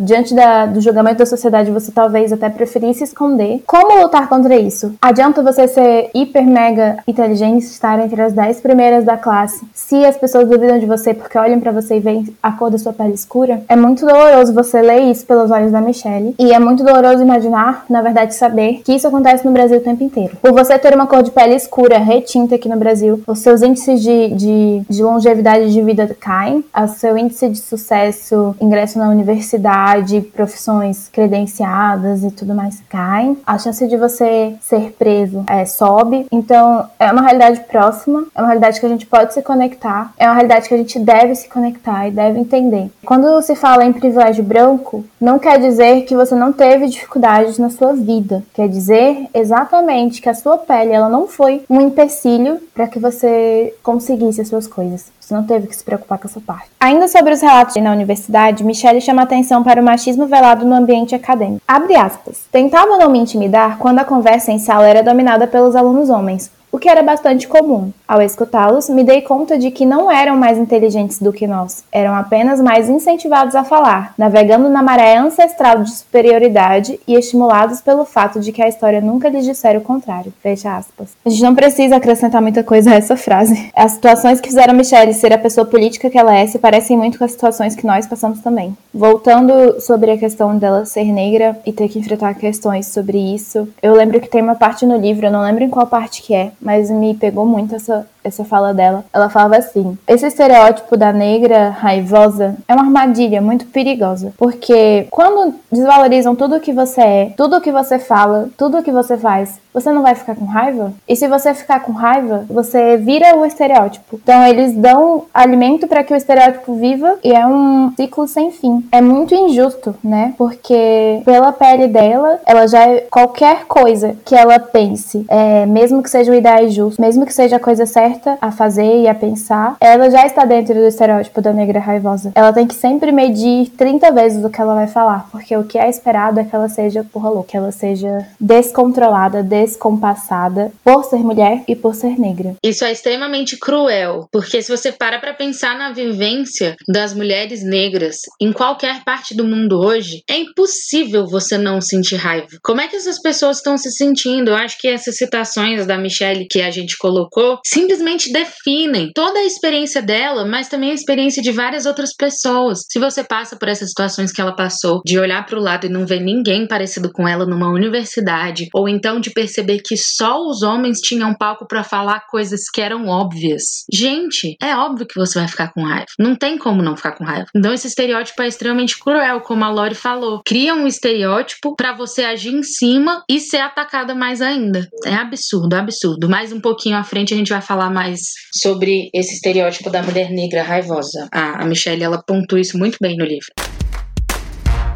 diante 0.00 0.34
da, 0.34 0.66
do 0.66 0.80
julgamento 0.80 1.18
da 1.18 1.26
sociedade 1.26 1.70
você 1.70 1.92
talvez 1.92 2.32
até 2.32 2.48
preferisse 2.48 3.04
esconder. 3.04 3.62
Como 3.66 4.02
lutar 4.02 4.28
contra 4.28 4.56
isso? 4.56 4.94
Adianta 5.00 5.42
você 5.42 5.68
ser 5.68 6.10
hiper 6.14 6.46
mega 6.46 6.98
inteligente, 7.06 7.64
estar 7.64 7.98
entre 8.00 8.20
as 8.20 8.32
10 8.32 8.60
primeiras 8.60 9.04
da 9.04 9.16
classe, 9.16 9.64
se 9.72 10.04
as 10.04 10.16
pessoas 10.16 10.48
duvidam 10.48 10.78
de 10.78 10.86
você 10.86 11.14
porque 11.14 11.38
olham 11.38 11.60
para 11.60 11.72
você 11.72 11.96
e 11.96 12.00
veem 12.00 12.34
a 12.42 12.52
cor 12.52 12.70
da 12.70 12.78
sua 12.78 12.92
pele 12.92 13.14
escura? 13.14 13.62
É 13.68 13.76
muito 13.76 14.06
doloroso 14.06 14.52
você 14.52 14.80
ler 14.80 15.10
isso 15.10 15.26
pelos 15.26 15.50
olhos 15.50 15.72
da 15.72 15.80
Michelle. 15.80 16.34
E 16.38 16.52
é 16.52 16.58
muito 16.58 16.82
doloroso 16.82 17.22
imaginar, 17.22 17.84
na 17.88 18.02
verdade, 18.02 18.34
saber 18.34 18.80
que 18.84 18.92
isso 18.92 19.06
acontece 19.06 19.44
no 19.44 19.52
Brasil 19.52 19.78
o 19.78 19.82
tempo 19.82 20.02
inteiro. 20.02 20.36
Por 20.40 20.52
você 20.52 20.78
ter 20.78 20.94
uma 20.94 21.06
cor 21.06 21.22
de 21.22 21.30
pele 21.30 21.54
escura, 21.54 21.98
retinta 21.98 22.29
aqui 22.54 22.68
no 22.68 22.76
Brasil, 22.76 23.22
os 23.26 23.40
seus 23.40 23.62
índices 23.62 24.02
de, 24.02 24.28
de, 24.34 24.82
de 24.88 25.02
longevidade 25.02 25.72
de 25.72 25.82
vida 25.82 26.16
caem, 26.18 26.64
o 26.76 26.88
seu 26.88 27.16
índice 27.18 27.48
de 27.48 27.58
sucesso, 27.58 28.54
ingresso 28.60 28.98
na 28.98 29.08
universidade, 29.08 30.20
profissões 30.20 31.08
credenciadas 31.08 32.22
e 32.22 32.30
tudo 32.30 32.54
mais 32.54 32.80
caem, 32.88 33.36
a 33.46 33.58
chance 33.58 33.86
de 33.86 33.96
você 33.96 34.54
ser 34.60 34.94
preso 34.98 35.44
é, 35.48 35.64
sobe. 35.64 36.26
Então, 36.30 36.86
é 36.98 37.10
uma 37.10 37.22
realidade 37.22 37.60
próxima, 37.68 38.26
é 38.34 38.40
uma 38.40 38.48
realidade 38.48 38.78
que 38.78 38.86
a 38.86 38.88
gente 38.88 39.06
pode 39.06 39.34
se 39.34 39.42
conectar, 39.42 40.12
é 40.16 40.26
uma 40.26 40.34
realidade 40.34 40.68
que 40.68 40.74
a 40.74 40.78
gente 40.78 40.98
deve 40.98 41.34
se 41.34 41.48
conectar 41.48 42.06
e 42.06 42.10
deve 42.10 42.38
entender. 42.38 42.90
Quando 43.04 43.40
se 43.42 43.54
fala 43.56 43.84
em 43.84 43.92
privilégio 43.92 44.44
branco, 44.44 45.04
não 45.20 45.38
quer 45.38 45.58
dizer 45.58 46.02
que 46.02 46.14
você 46.14 46.34
não 46.34 46.52
teve 46.52 46.86
dificuldades 46.86 47.58
na 47.58 47.70
sua 47.70 47.92
vida. 47.92 48.42
Quer 48.54 48.68
dizer 48.68 49.28
exatamente 49.34 50.20
que 50.20 50.28
a 50.28 50.34
sua 50.34 50.58
pele 50.58 50.92
ela 50.92 51.08
não 51.08 51.26
foi 51.26 51.62
um 51.68 51.80
empecilho 52.20 52.60
para 52.74 52.86
que 52.86 52.98
você 52.98 53.74
conseguisse 53.82 54.40
as 54.40 54.48
suas 54.48 54.66
coisas. 54.66 55.10
Você 55.18 55.34
não 55.34 55.44
teve 55.44 55.66
que 55.66 55.76
se 55.76 55.84
preocupar 55.84 56.18
com 56.18 56.26
essa 56.26 56.40
parte. 56.40 56.70
Ainda 56.78 57.08
sobre 57.08 57.32
os 57.32 57.40
relatos 57.40 57.76
na 57.76 57.92
universidade, 57.92 58.64
Michelle 58.64 59.00
chama 59.00 59.22
atenção 59.22 59.62
para 59.62 59.80
o 59.80 59.84
machismo 59.84 60.26
velado 60.26 60.66
no 60.66 60.74
ambiente 60.74 61.14
acadêmico. 61.14 61.62
Abre 61.66 61.96
aspas. 61.96 62.42
Tentava 62.50 62.98
não 62.98 63.10
me 63.10 63.18
intimidar 63.18 63.78
quando 63.78 64.00
a 64.00 64.04
conversa 64.04 64.52
em 64.52 64.58
sala 64.58 64.86
era 64.86 65.02
dominada 65.02 65.46
pelos 65.46 65.74
alunos 65.76 66.10
homens, 66.10 66.50
o 66.72 66.78
que 66.78 66.88
era 66.88 67.02
bastante 67.02 67.48
comum. 67.48 67.92
Ao 68.06 68.20
escutá-los, 68.20 68.88
me 68.88 69.04
dei 69.04 69.22
conta 69.22 69.58
de 69.58 69.70
que 69.70 69.86
não 69.86 70.10
eram 70.10 70.36
mais 70.36 70.58
inteligentes 70.58 71.20
do 71.20 71.32
que 71.32 71.46
nós, 71.46 71.84
eram 71.92 72.14
apenas 72.14 72.60
mais 72.60 72.88
incentivados 72.88 73.54
a 73.54 73.64
falar, 73.64 74.14
navegando 74.16 74.68
na 74.68 74.82
maré 74.82 75.16
ancestral 75.16 75.82
de 75.82 75.90
superioridade 75.90 76.98
e 77.06 77.14
estimulados 77.14 77.80
pelo 77.80 78.04
fato 78.04 78.40
de 78.40 78.52
que 78.52 78.62
a 78.62 78.68
história 78.68 79.00
nunca 79.00 79.28
lhes 79.28 79.44
dissera 79.44 79.78
o 79.78 79.82
contrário. 79.82 80.32
Fecha 80.42 80.76
aspas. 80.76 81.10
A 81.24 81.30
gente 81.30 81.42
não 81.42 81.54
precisa 81.54 81.96
acrescentar 81.96 82.42
muita 82.42 82.62
coisa 82.62 82.90
a 82.90 82.94
essa 82.94 83.16
frase. 83.16 83.70
As 83.74 83.92
situações 83.92 84.40
que 84.40 84.48
fizeram 84.48 84.74
Michelle 84.74 85.14
ser 85.14 85.32
a 85.32 85.38
pessoa 85.38 85.66
política 85.66 86.10
que 86.10 86.18
ela 86.18 86.34
é 86.34 86.46
se 86.46 86.58
parecem 86.58 86.96
muito 86.96 87.18
com 87.18 87.24
as 87.24 87.32
situações 87.32 87.74
que 87.74 87.86
nós 87.86 88.06
passamos 88.06 88.40
também. 88.40 88.76
Voltando 88.92 89.80
sobre 89.80 90.10
a 90.10 90.18
questão 90.18 90.56
dela 90.56 90.84
ser 90.84 91.04
negra 91.04 91.58
e 91.64 91.72
ter 91.72 91.88
que 91.88 91.98
enfrentar 91.98 92.34
questões 92.34 92.88
sobre 92.88 93.18
isso, 93.18 93.68
eu 93.82 93.94
lembro 93.94 94.20
que 94.20 94.28
tem 94.28 94.42
uma 94.42 94.54
parte 94.54 94.84
no 94.84 94.96
livro, 94.96 95.26
eu 95.26 95.32
não 95.32 95.42
lembro 95.42 95.64
em 95.64 95.70
qual 95.70 95.86
parte 95.86 96.22
que 96.22 96.34
é, 96.34 96.52
mas 96.60 96.90
me 96.90 97.14
pegou 97.14 97.46
muito 97.46 97.74
essa, 97.74 98.06
essa 98.22 98.44
fala 98.44 98.74
dela. 98.74 99.04
Ela 99.12 99.30
falava 99.30 99.56
assim: 99.56 99.96
esse 100.06 100.26
estereótipo 100.26 100.96
da 100.96 101.12
negra 101.12 101.70
raivosa 101.70 102.56
é 102.68 102.74
uma 102.74 102.84
armadilha 102.84 103.40
muito 103.40 103.66
perigosa, 103.66 104.32
porque 104.36 105.06
quando 105.10 105.54
desvalorizam 105.70 106.34
tudo 106.34 106.56
o 106.56 106.60
que 106.60 106.72
você 106.72 107.00
é, 107.00 107.32
tudo 107.36 107.56
o 107.56 107.60
que 107.60 107.72
você 107.72 107.98
fala, 107.98 108.48
tudo 108.56 108.78
o 108.78 108.82
que 108.82 108.92
você 108.92 109.16
faz, 109.16 109.58
você 109.72 109.92
não 109.92 110.02
vai 110.02 110.14
ficar 110.14 110.34
com 110.34 110.44
raiva? 110.44 110.92
E 111.08 111.14
se 111.14 111.28
você 111.28 111.54
ficar 111.54 111.80
com 111.80 111.92
raiva, 111.92 112.44
você 112.48 112.96
vira 112.96 113.36
o 113.36 113.46
estereótipo. 113.46 114.20
Então 114.22 114.46
eles 114.46 114.74
dão 114.74 115.24
alimento 115.32 115.86
para 115.86 116.02
que 116.02 116.12
o 116.12 116.16
estereótipo 116.16 116.74
viva 116.74 117.18
e 117.22 117.32
é 117.32 117.46
um 117.46 117.92
ciclo 117.96 118.26
sem 118.26 118.50
fim. 118.50 118.84
É 118.90 119.00
muito 119.00 119.34
injusto, 119.34 119.94
né? 120.02 120.34
Porque 120.36 121.22
pela 121.24 121.52
pele 121.52 121.88
dela, 121.88 122.40
ela 122.44 122.66
já 122.66 122.86
é 122.86 123.06
qualquer 123.10 123.64
coisa 123.66 124.16
que 124.24 124.34
ela 124.34 124.58
pense, 124.58 125.24
é, 125.28 125.66
mesmo 125.66 126.02
que 126.02 126.10
seja 126.10 126.32
o 126.32 126.34
ideal 126.34 126.68
justo, 126.68 127.00
mesmo 127.00 127.24
que 127.24 127.32
seja 127.32 127.56
a 127.56 127.60
coisa 127.60 127.86
certa 127.86 128.36
a 128.40 128.50
fazer 128.50 129.02
e 129.02 129.08
a 129.08 129.14
pensar, 129.14 129.76
ela 129.80 130.10
já 130.10 130.26
está 130.26 130.44
dentro 130.44 130.74
do 130.74 130.86
estereótipo 130.86 131.40
da 131.40 131.52
negra 131.52 131.78
raivosa. 131.78 132.32
Ela 132.34 132.52
tem 132.52 132.66
que 132.66 132.74
sempre 132.74 133.12
medir 133.12 133.70
30 133.70 134.10
vezes 134.12 134.44
o 134.44 134.50
que 134.50 134.60
ela 134.60 134.74
vai 134.74 134.86
falar, 134.86 135.28
porque 135.30 135.56
o 135.56 135.64
que 135.64 135.78
é 135.78 135.88
esperado 135.88 136.40
é 136.40 136.44
que 136.44 136.54
ela 136.54 136.68
seja 136.68 137.06
porra 137.12 137.30
louca, 137.30 137.50
que 137.50 137.56
ela 137.56 137.72
seja 137.72 138.26
descontrolada, 138.38 139.42
des 139.42 139.59
descompassada 139.64 140.72
por 140.84 141.04
ser 141.04 141.18
mulher 141.18 141.64
e 141.68 141.76
por 141.76 141.94
ser 141.94 142.18
negra. 142.18 142.56
Isso 142.62 142.84
é 142.84 142.92
extremamente 142.92 143.56
cruel, 143.58 144.28
porque 144.32 144.62
se 144.62 144.74
você 144.74 144.92
para 144.92 145.18
para 145.18 145.34
pensar 145.34 145.76
na 145.76 145.92
vivência 145.92 146.76
das 146.88 147.14
mulheres 147.14 147.62
negras 147.64 148.16
em 148.40 148.52
qualquer 148.52 149.04
parte 149.04 149.34
do 149.34 149.44
mundo 149.44 149.78
hoje, 149.78 150.22
é 150.28 150.38
impossível 150.38 151.26
você 151.26 151.56
não 151.56 151.80
sentir 151.80 152.16
raiva. 152.16 152.48
Como 152.62 152.80
é 152.80 152.88
que 152.88 152.96
essas 152.96 153.20
pessoas 153.20 153.58
estão 153.58 153.76
se 153.76 153.90
sentindo? 153.90 154.50
Eu 154.50 154.56
acho 154.56 154.78
que 154.78 154.88
essas 154.88 155.16
citações 155.16 155.86
da 155.86 155.98
Michelle 155.98 156.46
que 156.48 156.60
a 156.60 156.70
gente 156.70 156.96
colocou 156.98 157.58
simplesmente 157.64 158.32
definem 158.32 159.10
toda 159.14 159.38
a 159.38 159.44
experiência 159.44 160.02
dela, 160.02 160.44
mas 160.44 160.68
também 160.68 160.90
a 160.90 160.94
experiência 160.94 161.42
de 161.42 161.52
várias 161.52 161.86
outras 161.86 162.14
pessoas. 162.14 162.84
Se 162.90 162.98
você 162.98 163.22
passa 163.22 163.56
por 163.56 163.68
essas 163.68 163.88
situações 163.88 164.32
que 164.32 164.40
ela 164.40 164.54
passou, 164.54 165.00
de 165.04 165.18
olhar 165.18 165.44
para 165.46 165.58
o 165.58 165.62
lado 165.62 165.86
e 165.86 165.90
não 165.90 166.06
ver 166.06 166.20
ninguém 166.20 166.66
parecido 166.66 167.10
com 167.12 167.26
ela 167.26 167.46
numa 167.46 167.70
universidade, 167.70 168.68
ou 168.74 168.88
então 168.88 169.20
de 169.20 169.30
perceber 169.30 169.49
perceber 169.50 169.80
que 169.84 169.96
só 169.96 170.38
os 170.46 170.62
homens 170.62 171.00
tinham 171.00 171.34
palco 171.34 171.66
para 171.66 171.82
falar 171.82 172.26
coisas 172.28 172.70
que 172.72 172.80
eram 172.80 173.08
óbvias. 173.08 173.84
Gente, 173.92 174.56
é 174.62 174.76
óbvio 174.76 175.06
que 175.06 175.18
você 175.18 175.40
vai 175.40 175.48
ficar 175.48 175.72
com 175.72 175.82
raiva. 175.82 176.06
Não 176.18 176.36
tem 176.36 176.56
como 176.56 176.82
não 176.82 176.96
ficar 176.96 177.12
com 177.12 177.24
raiva. 177.24 177.46
Então 177.54 177.72
esse 177.72 177.88
estereótipo 177.88 178.40
é 178.42 178.46
extremamente 178.46 178.98
cruel, 178.98 179.40
como 179.40 179.64
a 179.64 179.70
Lori 179.70 179.94
falou. 179.94 180.40
Cria 180.46 180.74
um 180.74 180.86
estereótipo 180.86 181.74
para 181.74 181.92
você 181.96 182.22
agir 182.22 182.54
em 182.54 182.62
cima 182.62 183.22
e 183.28 183.40
ser 183.40 183.58
atacada 183.58 184.14
mais 184.14 184.40
ainda. 184.40 184.88
É 185.04 185.14
absurdo, 185.14 185.74
absurdo. 185.74 186.28
Mais 186.28 186.52
um 186.52 186.60
pouquinho 186.60 186.96
à 186.96 187.02
frente 187.02 187.34
a 187.34 187.36
gente 187.36 187.50
vai 187.50 187.60
falar 187.60 187.90
mais 187.90 188.20
sobre 188.54 189.10
esse 189.12 189.34
estereótipo 189.34 189.90
da 189.90 190.02
mulher 190.02 190.30
negra 190.30 190.62
raivosa. 190.62 191.28
A, 191.32 191.62
a 191.62 191.66
Michelle 191.66 192.02
ela 192.02 192.22
pontua 192.22 192.60
isso 192.60 192.78
muito 192.78 192.98
bem 193.00 193.16
no 193.16 193.24
livro. 193.24 193.69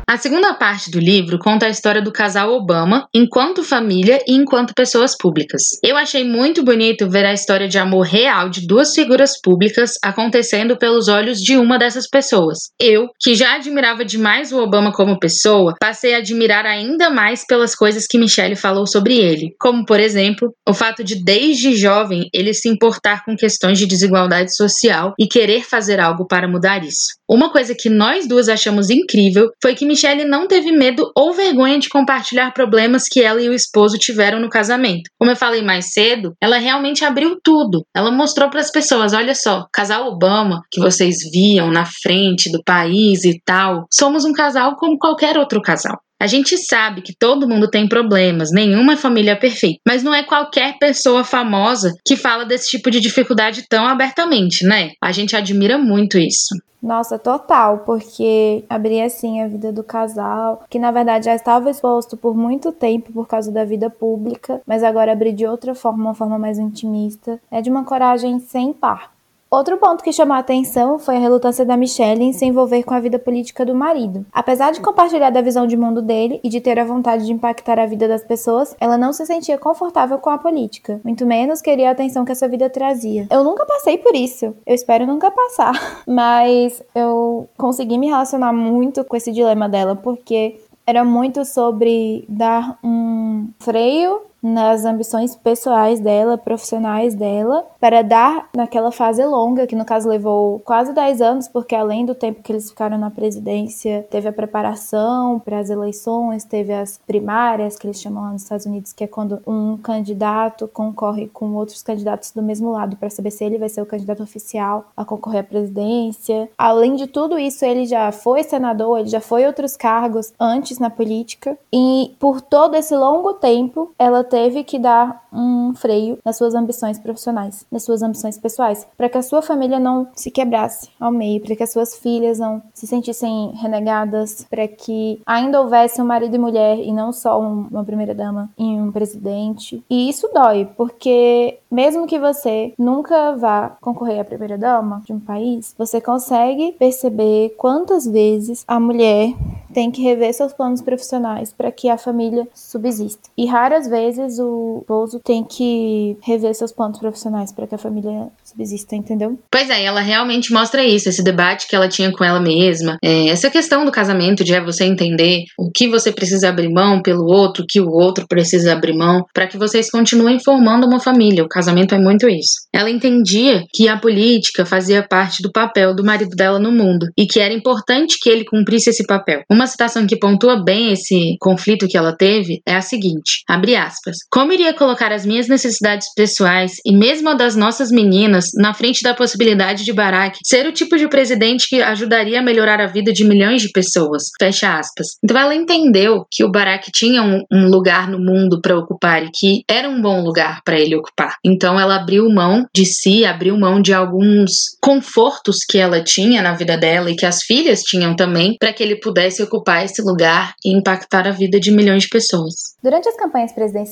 A 0.06 0.18
segunda 0.18 0.52
parte 0.52 0.90
do 0.90 0.98
livro 0.98 1.38
conta 1.38 1.64
a 1.64 1.70
história 1.70 2.02
do 2.02 2.12
casal 2.12 2.52
Obama 2.52 3.08
enquanto 3.14 3.64
família 3.64 4.22
e 4.26 4.34
enquanto 4.34 4.74
pessoas 4.74 5.16
públicas. 5.16 5.62
Eu 5.82 5.96
achei 5.96 6.22
muito 6.22 6.62
bonito 6.62 7.08
ver 7.08 7.24
a 7.24 7.32
história 7.32 7.66
de 7.66 7.78
amor 7.78 8.02
real 8.02 8.50
de 8.50 8.66
duas 8.66 8.94
figuras 8.94 9.40
públicas 9.40 9.92
acontecendo 10.04 10.76
pelos 10.76 11.08
olhos 11.08 11.38
de 11.38 11.56
uma 11.56 11.78
dessas 11.78 12.06
pessoas. 12.06 12.58
Eu, 12.78 13.08
que 13.18 13.34
já 13.34 13.54
admirava 13.54 14.04
demais 14.04 14.52
o 14.52 14.58
Obama 14.58 14.92
como 14.92 15.18
pessoa, 15.18 15.74
passei 15.80 16.14
a 16.14 16.18
admirar 16.18 16.66
ainda 16.66 17.08
mais 17.08 17.46
pelas 17.46 17.74
coisas 17.74 18.06
que 18.06 18.18
Michelle 18.18 18.56
falou 18.56 18.86
sobre 18.86 19.16
ele, 19.16 19.54
como, 19.58 19.86
por 19.86 19.98
exemplo, 19.98 20.54
o 20.68 20.74
fato 20.74 21.02
de 21.02 21.24
desde 21.24 21.74
jovem 21.74 22.28
ele 22.32 22.52
se 22.52 22.68
importar 22.68 23.24
com 23.24 23.34
questões 23.34 23.78
de 23.78 23.86
desigualdade 23.86 24.54
social 24.54 25.14
e 25.18 25.26
querer 25.26 25.64
fazer 25.64 25.98
algo 25.98 26.26
para 26.26 26.46
mudar 26.46 26.84
isso. 26.84 27.14
Uma 27.26 27.50
coisa 27.50 27.74
que 27.74 27.88
nós 27.88 28.28
duas 28.28 28.50
achamos 28.50 28.90
incrível 28.90 29.50
foi 29.62 29.74
que 29.74 29.93
Michelle 29.94 30.24
não 30.24 30.48
teve 30.48 30.72
medo 30.72 31.12
ou 31.16 31.32
vergonha 31.32 31.78
de 31.78 31.88
compartilhar 31.88 32.50
problemas 32.52 33.04
que 33.08 33.22
ela 33.22 33.40
e 33.40 33.48
o 33.48 33.54
esposo 33.54 33.96
tiveram 33.96 34.40
no 34.40 34.48
casamento. 34.48 35.08
Como 35.16 35.30
eu 35.30 35.36
falei 35.36 35.62
mais 35.62 35.92
cedo, 35.92 36.34
ela 36.42 36.58
realmente 36.58 37.04
abriu 37.04 37.38
tudo. 37.40 37.86
Ela 37.94 38.10
mostrou 38.10 38.50
para 38.50 38.58
as 38.58 38.72
pessoas: 38.72 39.12
olha 39.12 39.36
só, 39.36 39.68
casal 39.72 40.08
Obama 40.08 40.62
que 40.68 40.80
vocês 40.80 41.18
viam 41.32 41.70
na 41.70 41.84
frente 41.86 42.50
do 42.50 42.60
país 42.64 43.24
e 43.24 43.40
tal, 43.44 43.86
somos 43.88 44.24
um 44.24 44.32
casal 44.32 44.74
como 44.74 44.98
qualquer 44.98 45.38
outro 45.38 45.62
casal. 45.62 45.96
A 46.24 46.26
gente 46.26 46.56
sabe 46.56 47.02
que 47.02 47.14
todo 47.14 47.46
mundo 47.46 47.68
tem 47.68 47.86
problemas, 47.86 48.48
nenhuma 48.50 48.96
família 48.96 49.32
é 49.32 49.36
perfeita, 49.36 49.78
mas 49.86 50.02
não 50.02 50.14
é 50.14 50.22
qualquer 50.22 50.78
pessoa 50.78 51.22
famosa 51.22 51.92
que 52.02 52.16
fala 52.16 52.46
desse 52.46 52.70
tipo 52.70 52.90
de 52.90 52.98
dificuldade 52.98 53.66
tão 53.68 53.86
abertamente, 53.86 54.66
né? 54.66 54.92
A 55.02 55.12
gente 55.12 55.36
admira 55.36 55.76
muito 55.76 56.16
isso. 56.16 56.56
Nossa, 56.82 57.18
total, 57.18 57.80
porque 57.80 58.64
abria 58.70 59.04
assim 59.04 59.42
a 59.42 59.48
vida 59.48 59.70
do 59.70 59.84
casal, 59.84 60.64
que 60.70 60.78
na 60.78 60.90
verdade 60.90 61.26
já 61.26 61.34
estava 61.34 61.68
exposto 61.68 62.16
por 62.16 62.34
muito 62.34 62.72
tempo 62.72 63.12
por 63.12 63.28
causa 63.28 63.52
da 63.52 63.66
vida 63.66 63.90
pública, 63.90 64.62
mas 64.66 64.82
agora 64.82 65.12
abrir 65.12 65.34
de 65.34 65.46
outra 65.46 65.74
forma, 65.74 66.04
uma 66.04 66.14
forma 66.14 66.38
mais 66.38 66.58
intimista, 66.58 67.38
é 67.50 67.60
de 67.60 67.68
uma 67.68 67.84
coragem 67.84 68.38
sem 68.38 68.72
par. 68.72 69.13
Outro 69.54 69.76
ponto 69.76 70.02
que 70.02 70.12
chamou 70.12 70.34
a 70.34 70.40
atenção 70.40 70.98
foi 70.98 71.14
a 71.14 71.20
relutância 71.20 71.64
da 71.64 71.76
Michelle 71.76 72.24
em 72.24 72.32
se 72.32 72.44
envolver 72.44 72.82
com 72.82 72.92
a 72.92 72.98
vida 72.98 73.20
política 73.20 73.64
do 73.64 73.72
marido. 73.72 74.26
Apesar 74.32 74.72
de 74.72 74.80
compartilhar 74.80 75.30
da 75.30 75.40
visão 75.40 75.64
de 75.64 75.76
mundo 75.76 76.02
dele 76.02 76.40
e 76.42 76.48
de 76.48 76.60
ter 76.60 76.76
a 76.76 76.84
vontade 76.84 77.24
de 77.24 77.32
impactar 77.32 77.78
a 77.78 77.86
vida 77.86 78.08
das 78.08 78.24
pessoas, 78.24 78.74
ela 78.80 78.98
não 78.98 79.12
se 79.12 79.24
sentia 79.24 79.56
confortável 79.56 80.18
com 80.18 80.28
a 80.28 80.38
política, 80.38 81.00
muito 81.04 81.24
menos 81.24 81.62
queria 81.62 81.90
a 81.90 81.92
atenção 81.92 82.24
que 82.24 82.32
essa 82.32 82.48
vida 82.48 82.68
trazia. 82.68 83.28
Eu 83.30 83.44
nunca 83.44 83.64
passei 83.64 83.96
por 83.96 84.16
isso, 84.16 84.46
eu 84.66 84.74
espero 84.74 85.06
nunca 85.06 85.30
passar, 85.30 85.72
mas 86.04 86.82
eu 86.92 87.48
consegui 87.56 87.96
me 87.96 88.08
relacionar 88.08 88.52
muito 88.52 89.04
com 89.04 89.14
esse 89.14 89.30
dilema 89.30 89.68
dela, 89.68 89.94
porque 89.94 90.58
era 90.84 91.04
muito 91.04 91.44
sobre 91.44 92.24
dar 92.28 92.76
um 92.82 93.50
freio 93.60 94.20
nas 94.44 94.84
ambições 94.84 95.34
pessoais 95.34 96.00
dela, 96.00 96.36
profissionais 96.36 97.14
dela, 97.14 97.66
para 97.80 98.02
dar 98.02 98.50
naquela 98.54 98.92
fase 98.92 99.24
longa, 99.24 99.66
que 99.66 99.74
no 99.74 99.86
caso 99.86 100.06
levou 100.06 100.58
quase 100.58 100.92
10 100.92 101.22
anos, 101.22 101.48
porque 101.48 101.74
além 101.74 102.04
do 102.04 102.14
tempo 102.14 102.42
que 102.42 102.52
eles 102.52 102.68
ficaram 102.68 102.98
na 102.98 103.10
presidência, 103.10 104.06
teve 104.10 104.28
a 104.28 104.32
preparação 104.32 105.38
para 105.38 105.58
as 105.58 105.70
eleições, 105.70 106.44
teve 106.44 106.74
as 106.74 107.00
primárias, 107.06 107.78
que 107.78 107.86
eles 107.86 108.00
chamam 108.00 108.24
lá 108.24 108.32
nos 108.32 108.42
Estados 108.42 108.66
Unidos, 108.66 108.92
que 108.92 109.04
é 109.04 109.06
quando 109.06 109.40
um 109.46 109.78
candidato 109.78 110.68
concorre 110.68 111.26
com 111.28 111.54
outros 111.54 111.82
candidatos 111.82 112.30
do 112.30 112.42
mesmo 112.42 112.70
lado 112.70 112.96
para 112.96 113.08
saber 113.08 113.30
se 113.30 113.44
ele 113.44 113.56
vai 113.56 113.70
ser 113.70 113.80
o 113.80 113.86
candidato 113.86 114.22
oficial 114.22 114.86
a 114.94 115.06
concorrer 115.06 115.40
à 115.40 115.44
presidência. 115.44 116.50
Além 116.58 116.96
de 116.96 117.06
tudo 117.06 117.38
isso, 117.38 117.64
ele 117.64 117.86
já 117.86 118.12
foi 118.12 118.42
senador, 118.42 118.98
ele 118.98 119.08
já 119.08 119.20
foi 119.20 119.46
outros 119.46 119.74
cargos 119.74 120.34
antes 120.38 120.78
na 120.78 120.90
política, 120.90 121.56
e 121.72 122.14
por 122.18 122.42
todo 122.42 122.74
esse 122.74 122.94
longo 122.94 123.32
tempo, 123.34 123.90
ela 123.98 124.22
teve 124.34 124.64
que 124.64 124.80
dar 124.80 125.28
um 125.32 125.76
freio 125.76 126.18
nas 126.24 126.36
suas 126.36 126.56
ambições 126.56 126.98
profissionais, 126.98 127.64
nas 127.70 127.84
suas 127.84 128.02
ambições 128.02 128.36
pessoais, 128.36 128.84
para 128.96 129.08
que 129.08 129.16
a 129.16 129.22
sua 129.22 129.40
família 129.40 129.78
não 129.78 130.08
se 130.12 130.28
quebrasse 130.28 130.88
ao 130.98 131.12
meio, 131.12 131.40
para 131.40 131.54
que 131.54 131.62
as 131.62 131.70
suas 131.70 131.96
filhas 131.96 132.40
não 132.40 132.60
se 132.74 132.84
sentissem 132.84 133.52
renegadas, 133.54 134.44
para 134.50 134.66
que 134.66 135.22
ainda 135.24 135.60
houvesse 135.60 136.02
um 136.02 136.04
marido 136.04 136.34
e 136.34 136.38
mulher 136.38 136.80
e 136.80 136.92
não 136.92 137.12
só 137.12 137.40
uma 137.40 137.84
primeira 137.84 138.12
dama 138.12 138.50
e 138.58 138.64
um 138.64 138.90
presidente. 138.90 139.84
E 139.88 140.10
isso 140.10 140.28
dói, 140.34 140.68
porque 140.76 141.60
mesmo 141.70 142.04
que 142.04 142.18
você 142.18 142.74
nunca 142.76 143.36
vá 143.36 143.76
concorrer 143.80 144.18
à 144.18 144.24
primeira 144.24 144.58
dama 144.58 145.00
de 145.04 145.12
um 145.12 145.20
país, 145.20 145.76
você 145.78 146.00
consegue 146.00 146.72
perceber 146.72 147.54
quantas 147.56 148.04
vezes 148.04 148.64
a 148.66 148.80
mulher 148.80 149.32
tem 149.74 149.90
que 149.90 150.00
rever 150.00 150.32
seus 150.32 150.52
planos 150.52 150.80
profissionais 150.80 151.52
para 151.52 151.72
que 151.72 151.88
a 151.90 151.98
família 151.98 152.48
subsista. 152.54 153.28
E 153.36 153.44
raras 153.44 153.88
vezes 153.88 154.23
o 154.38 154.80
esposo 154.80 155.20
tem 155.24 155.44
que 155.44 156.16
rever 156.22 156.54
seus 156.54 156.72
planos 156.72 156.98
profissionais 156.98 157.52
para 157.52 157.66
que 157.66 157.74
a 157.74 157.78
família 157.78 158.28
subsista, 158.44 158.96
entendeu? 158.96 159.38
Pois 159.50 159.70
é, 159.70 159.84
ela 159.84 160.00
realmente 160.00 160.52
mostra 160.52 160.84
isso, 160.84 161.08
esse 161.08 161.22
debate 161.22 161.68
que 161.68 161.76
ela 161.76 161.88
tinha 161.88 162.12
com 162.12 162.24
ela 162.24 162.40
mesma, 162.40 162.96
é, 163.02 163.28
essa 163.28 163.50
questão 163.50 163.84
do 163.84 163.92
casamento, 163.92 164.44
de 164.44 164.54
é 164.54 164.62
você 164.62 164.84
entender 164.84 165.44
o 165.58 165.70
que 165.70 165.88
você 165.88 166.12
precisa 166.12 166.48
abrir 166.48 166.72
mão 166.72 167.02
pelo 167.02 167.24
outro, 167.24 167.64
o 167.64 167.66
que 167.66 167.80
o 167.80 167.90
outro 167.90 168.26
precisa 168.28 168.72
abrir 168.72 168.94
mão, 168.96 169.24
para 169.34 169.46
que 169.46 169.58
vocês 169.58 169.90
continuem 169.90 170.38
formando 170.38 170.86
uma 170.86 171.00
família. 171.00 171.44
O 171.44 171.48
casamento 171.48 171.94
é 171.94 171.98
muito 171.98 172.28
isso. 172.28 172.66
Ela 172.72 172.90
entendia 172.90 173.64
que 173.72 173.88
a 173.88 173.98
política 173.98 174.64
fazia 174.64 175.06
parte 175.06 175.42
do 175.42 175.50
papel 175.50 175.94
do 175.94 176.04
marido 176.04 176.34
dela 176.36 176.58
no 176.58 176.70
mundo 176.70 177.06
e 177.16 177.26
que 177.26 177.40
era 177.40 177.52
importante 177.52 178.16
que 178.20 178.30
ele 178.30 178.44
cumprisse 178.44 178.90
esse 178.90 179.04
papel. 179.04 179.42
Uma 179.50 179.66
citação 179.66 180.06
que 180.06 180.16
pontua 180.16 180.62
bem 180.62 180.92
esse 180.92 181.36
conflito 181.40 181.88
que 181.88 181.96
ela 181.96 182.16
teve 182.16 182.60
é 182.66 182.74
a 182.74 182.80
seguinte: 182.80 183.42
abre 183.48 183.76
aspas. 183.76 184.13
Como 184.30 184.52
iria 184.52 184.74
colocar 184.74 185.12
as 185.12 185.24
minhas 185.24 185.48
necessidades 185.48 186.08
pessoais 186.14 186.72
e 186.84 186.96
mesmo 186.96 187.30
a 187.30 187.34
das 187.34 187.56
nossas 187.56 187.90
meninas 187.90 188.46
na 188.56 188.74
frente 188.74 189.02
da 189.02 189.14
possibilidade 189.14 189.84
de 189.84 189.92
Barack 189.92 190.38
ser 190.44 190.66
o 190.66 190.72
tipo 190.72 190.96
de 190.96 191.08
presidente 191.08 191.68
que 191.68 191.82
ajudaria 191.82 192.40
a 192.40 192.42
melhorar 192.42 192.80
a 192.80 192.86
vida 192.86 193.12
de 193.12 193.24
milhões 193.24 193.62
de 193.62 193.70
pessoas? 193.70 194.24
Fecha 194.38 194.78
aspas. 194.78 195.06
Então 195.22 195.38
ela 195.38 195.54
entendeu 195.54 196.24
que 196.30 196.44
o 196.44 196.50
Barack 196.50 196.90
tinha 196.92 197.22
um, 197.22 197.42
um 197.52 197.68
lugar 197.68 198.08
no 198.08 198.18
mundo 198.18 198.60
para 198.60 198.78
ocupar 198.78 199.24
e 199.24 199.30
que 199.34 199.62
era 199.68 199.88
um 199.88 200.00
bom 200.00 200.22
lugar 200.22 200.60
para 200.64 200.78
ele 200.78 200.96
ocupar. 200.96 201.36
Então 201.44 201.78
ela 201.78 201.96
abriu 201.96 202.28
mão 202.28 202.64
de 202.74 202.84
si, 202.84 203.24
abriu 203.24 203.56
mão 203.56 203.80
de 203.80 203.92
alguns 203.92 204.50
confortos 204.80 205.58
que 205.68 205.78
ela 205.78 206.02
tinha 206.02 206.42
na 206.42 206.54
vida 206.54 206.76
dela 206.76 207.10
e 207.10 207.16
que 207.16 207.26
as 207.26 207.42
filhas 207.42 207.80
tinham 207.80 208.14
também 208.14 208.56
para 208.58 208.72
que 208.72 208.82
ele 208.82 208.96
pudesse 208.96 209.42
ocupar 209.42 209.84
esse 209.84 210.02
lugar 210.02 210.54
e 210.64 210.76
impactar 210.76 211.26
a 211.26 211.30
vida 211.30 211.58
de 211.58 211.70
milhões 211.70 212.04
de 212.04 212.08
pessoas. 212.08 212.54
Durante 212.82 213.08
as 213.08 213.16
campanhas 213.16 213.52
presidenciais, 213.52 213.84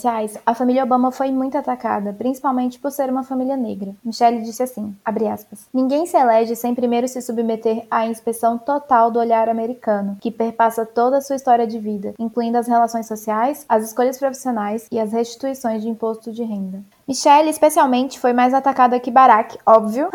a 0.45 0.55
família 0.55 0.85
Obama 0.85 1.11
foi 1.11 1.31
muito 1.31 1.57
atacada, 1.57 2.13
principalmente 2.13 2.79
por 2.79 2.91
ser 2.91 3.11
uma 3.11 3.23
família 3.23 3.57
negra. 3.57 3.95
Michelle 4.05 4.43
disse 4.43 4.63
assim, 4.63 4.95
aspas, 5.05 5.67
Ninguém 5.73 6.07
se 6.07 6.17
elege 6.17 6.55
sem 6.57 6.75
primeiro 6.75 7.09
se 7.09 7.21
submeter 7.23 7.87
à 7.91 8.07
inspeção 8.07 8.59
total 8.59 9.11
do 9.11 9.19
olhar 9.19 9.49
americano, 9.49 10.17
que 10.21 10.31
perpassa 10.31 10.85
toda 10.85 11.19
a 11.19 11.21
sua 11.21 11.37
história 11.37 11.67
de 11.67 11.79
vida, 11.79 12.15
incluindo 12.19 12.59
as 12.59 12.67
relações 12.67 13.07
sociais, 13.07 13.65
as 13.69 13.85
escolhas 13.85 14.19
profissionais 14.19 14.87
e 14.91 14.99
as 14.99 15.13
restituições 15.13 15.83
de 15.83 15.89
imposto 15.89 16.33
de 16.33 16.43
renda. 16.43 16.83
Michelle, 17.07 17.51
especialmente, 17.51 18.19
foi 18.19 18.33
mais 18.33 18.55
atacada 18.55 19.01
que 19.01 19.11
Barack, 19.11 19.59
óbvio. 19.67 20.09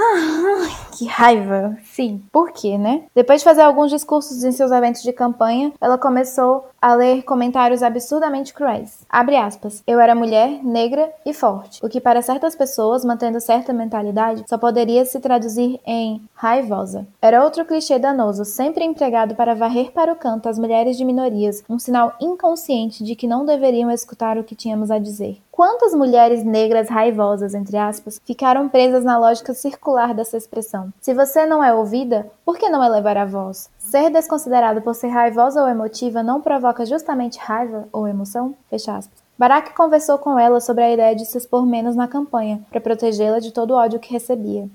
que 0.98 1.06
raiva! 1.06 1.78
Sim, 1.84 2.24
por 2.32 2.52
quê, 2.52 2.78
né? 2.78 3.04
Depois 3.14 3.42
de 3.42 3.46
fazer 3.46 3.62
alguns 3.62 3.92
discursos 3.92 4.44
em 4.44 4.52
seus 4.52 4.72
eventos 4.72 5.04
de 5.04 5.14
campanha, 5.14 5.74
ela 5.80 5.98
começou 5.98 6.68
a 6.82 6.94
ler 6.94 7.24
comentários 7.24 7.84
absurdamente 7.84 8.54
cruéis. 8.54 9.06
Abre 9.10 9.36
aspas. 9.36 9.84
Eu 9.86 10.00
era 10.00 10.16
mulher, 10.16 10.64
negra 10.64 11.12
e 11.26 11.34
forte, 11.34 11.84
o 11.84 11.90
que 11.90 12.00
para 12.00 12.22
certas 12.22 12.56
pessoas, 12.56 13.04
mantendo 13.04 13.42
certa 13.42 13.74
mentalidade, 13.74 14.44
só 14.48 14.58
poderia 14.58 15.06
se 15.06 15.20
traduzir 15.20 15.80
em 15.86 16.22
raivosa. 16.34 17.08
Era 17.22 17.44
outro 17.44 17.66
clichê 17.66 18.00
danoso, 18.00 18.46
sempre 18.46 18.86
empregado 18.86 19.36
para 19.36 19.56
varrer 19.56 19.92
para 19.92 20.14
o 20.14 20.16
canto 20.16 20.50
as 20.50 20.58
mulheres 20.58 20.98
de 20.98 21.06
minorias, 21.06 21.64
um 21.70 21.80
sinal 21.80 22.16
inconsciente 22.22 23.04
de 23.04 23.16
que 23.16 23.28
não 23.28 23.46
deveriam 23.46 23.92
escutar 23.92 24.38
o 24.38 24.44
que 24.44 24.56
tínhamos 24.56 24.92
a 24.92 25.00
dizer. 25.00 25.42
Quantas 25.58 25.96
mulheres 25.96 26.44
negras 26.44 26.88
raivosas, 26.88 27.56
entre 27.56 27.78
aspas, 27.78 28.22
ficaram 28.24 28.70
presas 28.70 29.04
na 29.04 29.18
lógica 29.18 29.56
circular 29.56 30.14
dessa 30.14 30.38
expressão? 30.38 30.94
Se 31.02 31.16
você 31.16 31.48
não 31.48 31.64
é 31.64 31.74
ouvida, 31.74 32.32
por 32.46 32.60
que 32.60 32.70
não 32.70 32.84
elevar 32.84 33.18
a 33.18 33.26
voz? 33.26 33.68
Ser 33.80 34.12
desconsiderado 34.12 34.84
por 34.84 34.94
ser 34.94 35.08
raivosa 35.08 35.60
ou 35.60 35.68
emotiva 35.68 36.22
não 36.22 36.44
provoca 36.44 36.86
justamente 36.86 37.40
raiva 37.40 37.88
ou 37.92 38.08
emoção? 38.08 38.54
Fecha 38.70 38.96
aspas. 38.98 39.27
Barack 39.38 39.76
conversou 39.76 40.18
com 40.18 40.40
ela 40.40 40.60
sobre 40.60 40.84
a 40.84 40.92
ideia 40.92 41.16
de 41.16 41.24
se 41.24 41.38
expor 41.38 41.64
menos 41.64 41.96
na 41.96 42.08
campanha, 42.08 42.60
para 42.72 42.82
protegê-la 42.82 43.38
de 43.38 43.52
todo 43.52 43.72
o 43.72 43.76
ódio 43.76 44.00
que 44.00 44.12
recebia. 44.12 44.68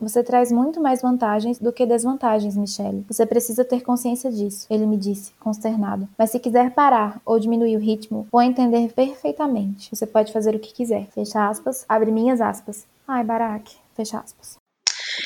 Você 0.00 0.24
traz 0.24 0.50
muito 0.50 0.80
mais 0.80 1.02
vantagens 1.02 1.60
do 1.60 1.72
que 1.72 1.86
desvantagens, 1.86 2.56
Michelle. 2.56 3.04
Você 3.08 3.24
precisa 3.24 3.64
ter 3.64 3.82
consciência 3.82 4.30
disso, 4.32 4.66
ele 4.68 4.86
me 4.86 4.96
disse, 4.96 5.32
consternado. 5.38 6.08
Mas 6.18 6.30
se 6.30 6.40
quiser 6.40 6.72
parar 6.72 7.20
ou 7.24 7.38
diminuir 7.38 7.76
o 7.76 7.80
ritmo, 7.80 8.26
vou 8.32 8.42
entender 8.42 8.92
perfeitamente. 8.92 9.88
Você 9.94 10.04
pode 10.04 10.32
fazer 10.32 10.56
o 10.56 10.58
que 10.58 10.74
quiser. 10.74 11.06
Fecha 11.14 11.48
aspas, 11.48 11.84
abre 11.88 12.10
minhas 12.10 12.40
aspas. 12.40 12.84
Ai, 13.06 13.22
Barack. 13.22 13.76
Fecha 13.94 14.18
aspas. 14.18 14.65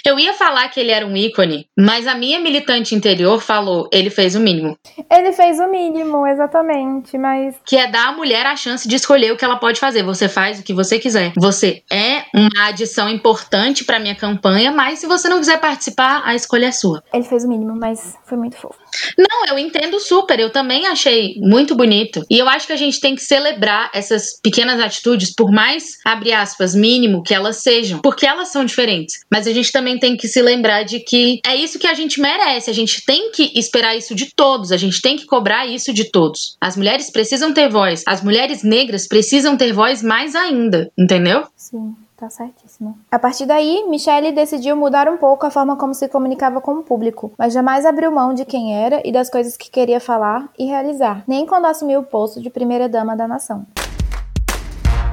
Eu 0.05 0.18
ia 0.18 0.35
falar 0.35 0.68
que 0.68 0.81
ele 0.81 0.90
era 0.90 1.07
um 1.07 1.16
ícone, 1.16 1.66
mas 1.79 2.07
a 2.07 2.14
minha 2.14 2.38
militante 2.40 2.94
interior 2.94 3.40
falou, 3.40 3.88
ele 3.92 4.11
fez 4.11 4.35
o 4.35 4.40
mínimo. 4.40 4.76
Ele 5.11 5.33
fez 5.33 5.59
o 5.61 5.66
mínimo, 5.68 6.26
exatamente, 6.26 7.16
mas. 7.18 7.57
Que 7.64 7.76
é 7.76 7.87
dar 7.87 8.09
à 8.09 8.12
mulher 8.12 8.46
a 8.46 8.57
chance 8.57 8.88
de 8.88 8.96
escolher 8.96 9.33
o 9.33 9.37
que 9.37 9.44
ela 9.44 9.57
pode 9.57 9.79
fazer. 9.79 10.03
Você 10.03 10.29
faz 10.29 10.61
o 10.61 10.62
que 10.62 10.72
você 10.72 10.98
quiser. 10.98 11.33
Você 11.37 11.83
é 11.92 12.24
uma 12.35 12.68
adição 12.68 13.09
importante 13.09 13.85
para 13.85 13.98
minha 13.98 14.14
campanha, 14.14 14.72
mas 14.72 14.98
se 14.98 15.07
você 15.07 15.29
não 15.29 15.38
quiser 15.38 15.61
participar, 15.61 16.22
a 16.24 16.35
escolha 16.35 16.66
é 16.66 16.72
sua. 16.72 17.03
Ele 17.12 17.24
fez 17.24 17.44
o 17.44 17.48
mínimo, 17.48 17.76
mas 17.79 18.16
foi 18.24 18.38
muito 18.38 18.57
fofo. 18.57 18.79
Não, 19.18 19.46
eu 19.48 19.59
entendo 19.59 19.98
super. 20.00 20.38
Eu 20.38 20.50
também 20.50 20.87
achei 20.87 21.35
muito 21.38 21.74
bonito. 21.74 22.24
E 22.31 22.38
eu 22.38 22.48
acho 22.48 22.66
que 22.66 22.72
a 22.72 22.76
gente 22.76 23.00
tem 23.00 23.14
que 23.14 23.22
celebrar 23.22 23.90
essas 23.94 24.40
pequenas 24.42 24.81
atitudes, 24.81 25.35
por 25.35 25.50
mais, 25.50 25.98
abre 26.05 26.33
aspas, 26.33 26.74
mínimo 26.74 27.22
que 27.22 27.35
elas 27.35 27.59
sejam, 27.59 28.00
porque 28.00 28.26
elas 28.26 28.48
são 28.48 28.64
diferentes. 28.64 29.20
Mas 29.31 29.46
a 29.46 29.53
gente 29.53 29.72
também 29.72 29.98
tem 29.98 30.16
que 30.16 30.29
se 30.29 30.40
lembrar 30.42 30.83
de 30.83 31.00
que 31.00 31.40
é 31.46 31.55
isso 31.55 31.79
que 31.79 31.87
a 31.87 31.94
gente 31.94 32.20
merece. 32.20 32.70
A 32.70 32.74
gente 32.74 33.05
tem 33.05 33.31
que 33.31 33.53
esperar 33.55 33.96
isso 33.96 34.14
de 34.14 34.35
todos. 34.35 34.72
A 34.72 34.76
gente 34.76 35.00
tem 35.00 35.16
que 35.16 35.26
cobrar 35.26 35.66
isso 35.66 35.92
de 35.92 36.11
todos. 36.11 36.57
As 36.61 36.76
mulheres 36.76 37.11
precisam 37.11 37.53
ter 37.53 37.68
voz. 37.68 38.03
As 38.07 38.22
mulheres 38.22 38.62
negras 38.62 39.07
precisam 39.07 39.57
ter 39.57 39.72
voz 39.72 40.03
mais 40.03 40.35
ainda. 40.35 40.90
Entendeu? 40.98 41.44
Sim. 41.57 41.94
Tá 42.20 42.28
certíssimo. 42.28 42.98
A 43.11 43.18
partir 43.18 43.46
daí, 43.46 43.87
Michelle 43.88 44.30
decidiu 44.30 44.76
mudar 44.76 45.09
um 45.09 45.16
pouco 45.16 45.46
a 45.46 45.50
forma 45.50 45.74
como 45.74 45.94
se 45.94 46.06
comunicava 46.06 46.61
com 46.61 46.72
o 46.72 46.83
público, 46.83 47.33
mas 47.38 47.54
jamais 47.54 47.87
abriu 47.87 48.12
mão 48.12 48.35
de 48.35 48.44
quem 48.44 48.76
era 48.76 49.00
e 49.06 49.11
das 49.11 49.30
coisas 49.30 49.56
que 49.56 49.70
queria 49.70 49.98
falar 49.98 50.50
e 50.59 50.66
realizar, 50.66 51.24
nem 51.26 51.46
quando 51.46 51.64
assumiu 51.64 52.00
o 52.00 52.04
posto 52.04 52.38
de 52.38 52.50
primeira-dama 52.50 53.16
da 53.16 53.26
nação. 53.26 53.64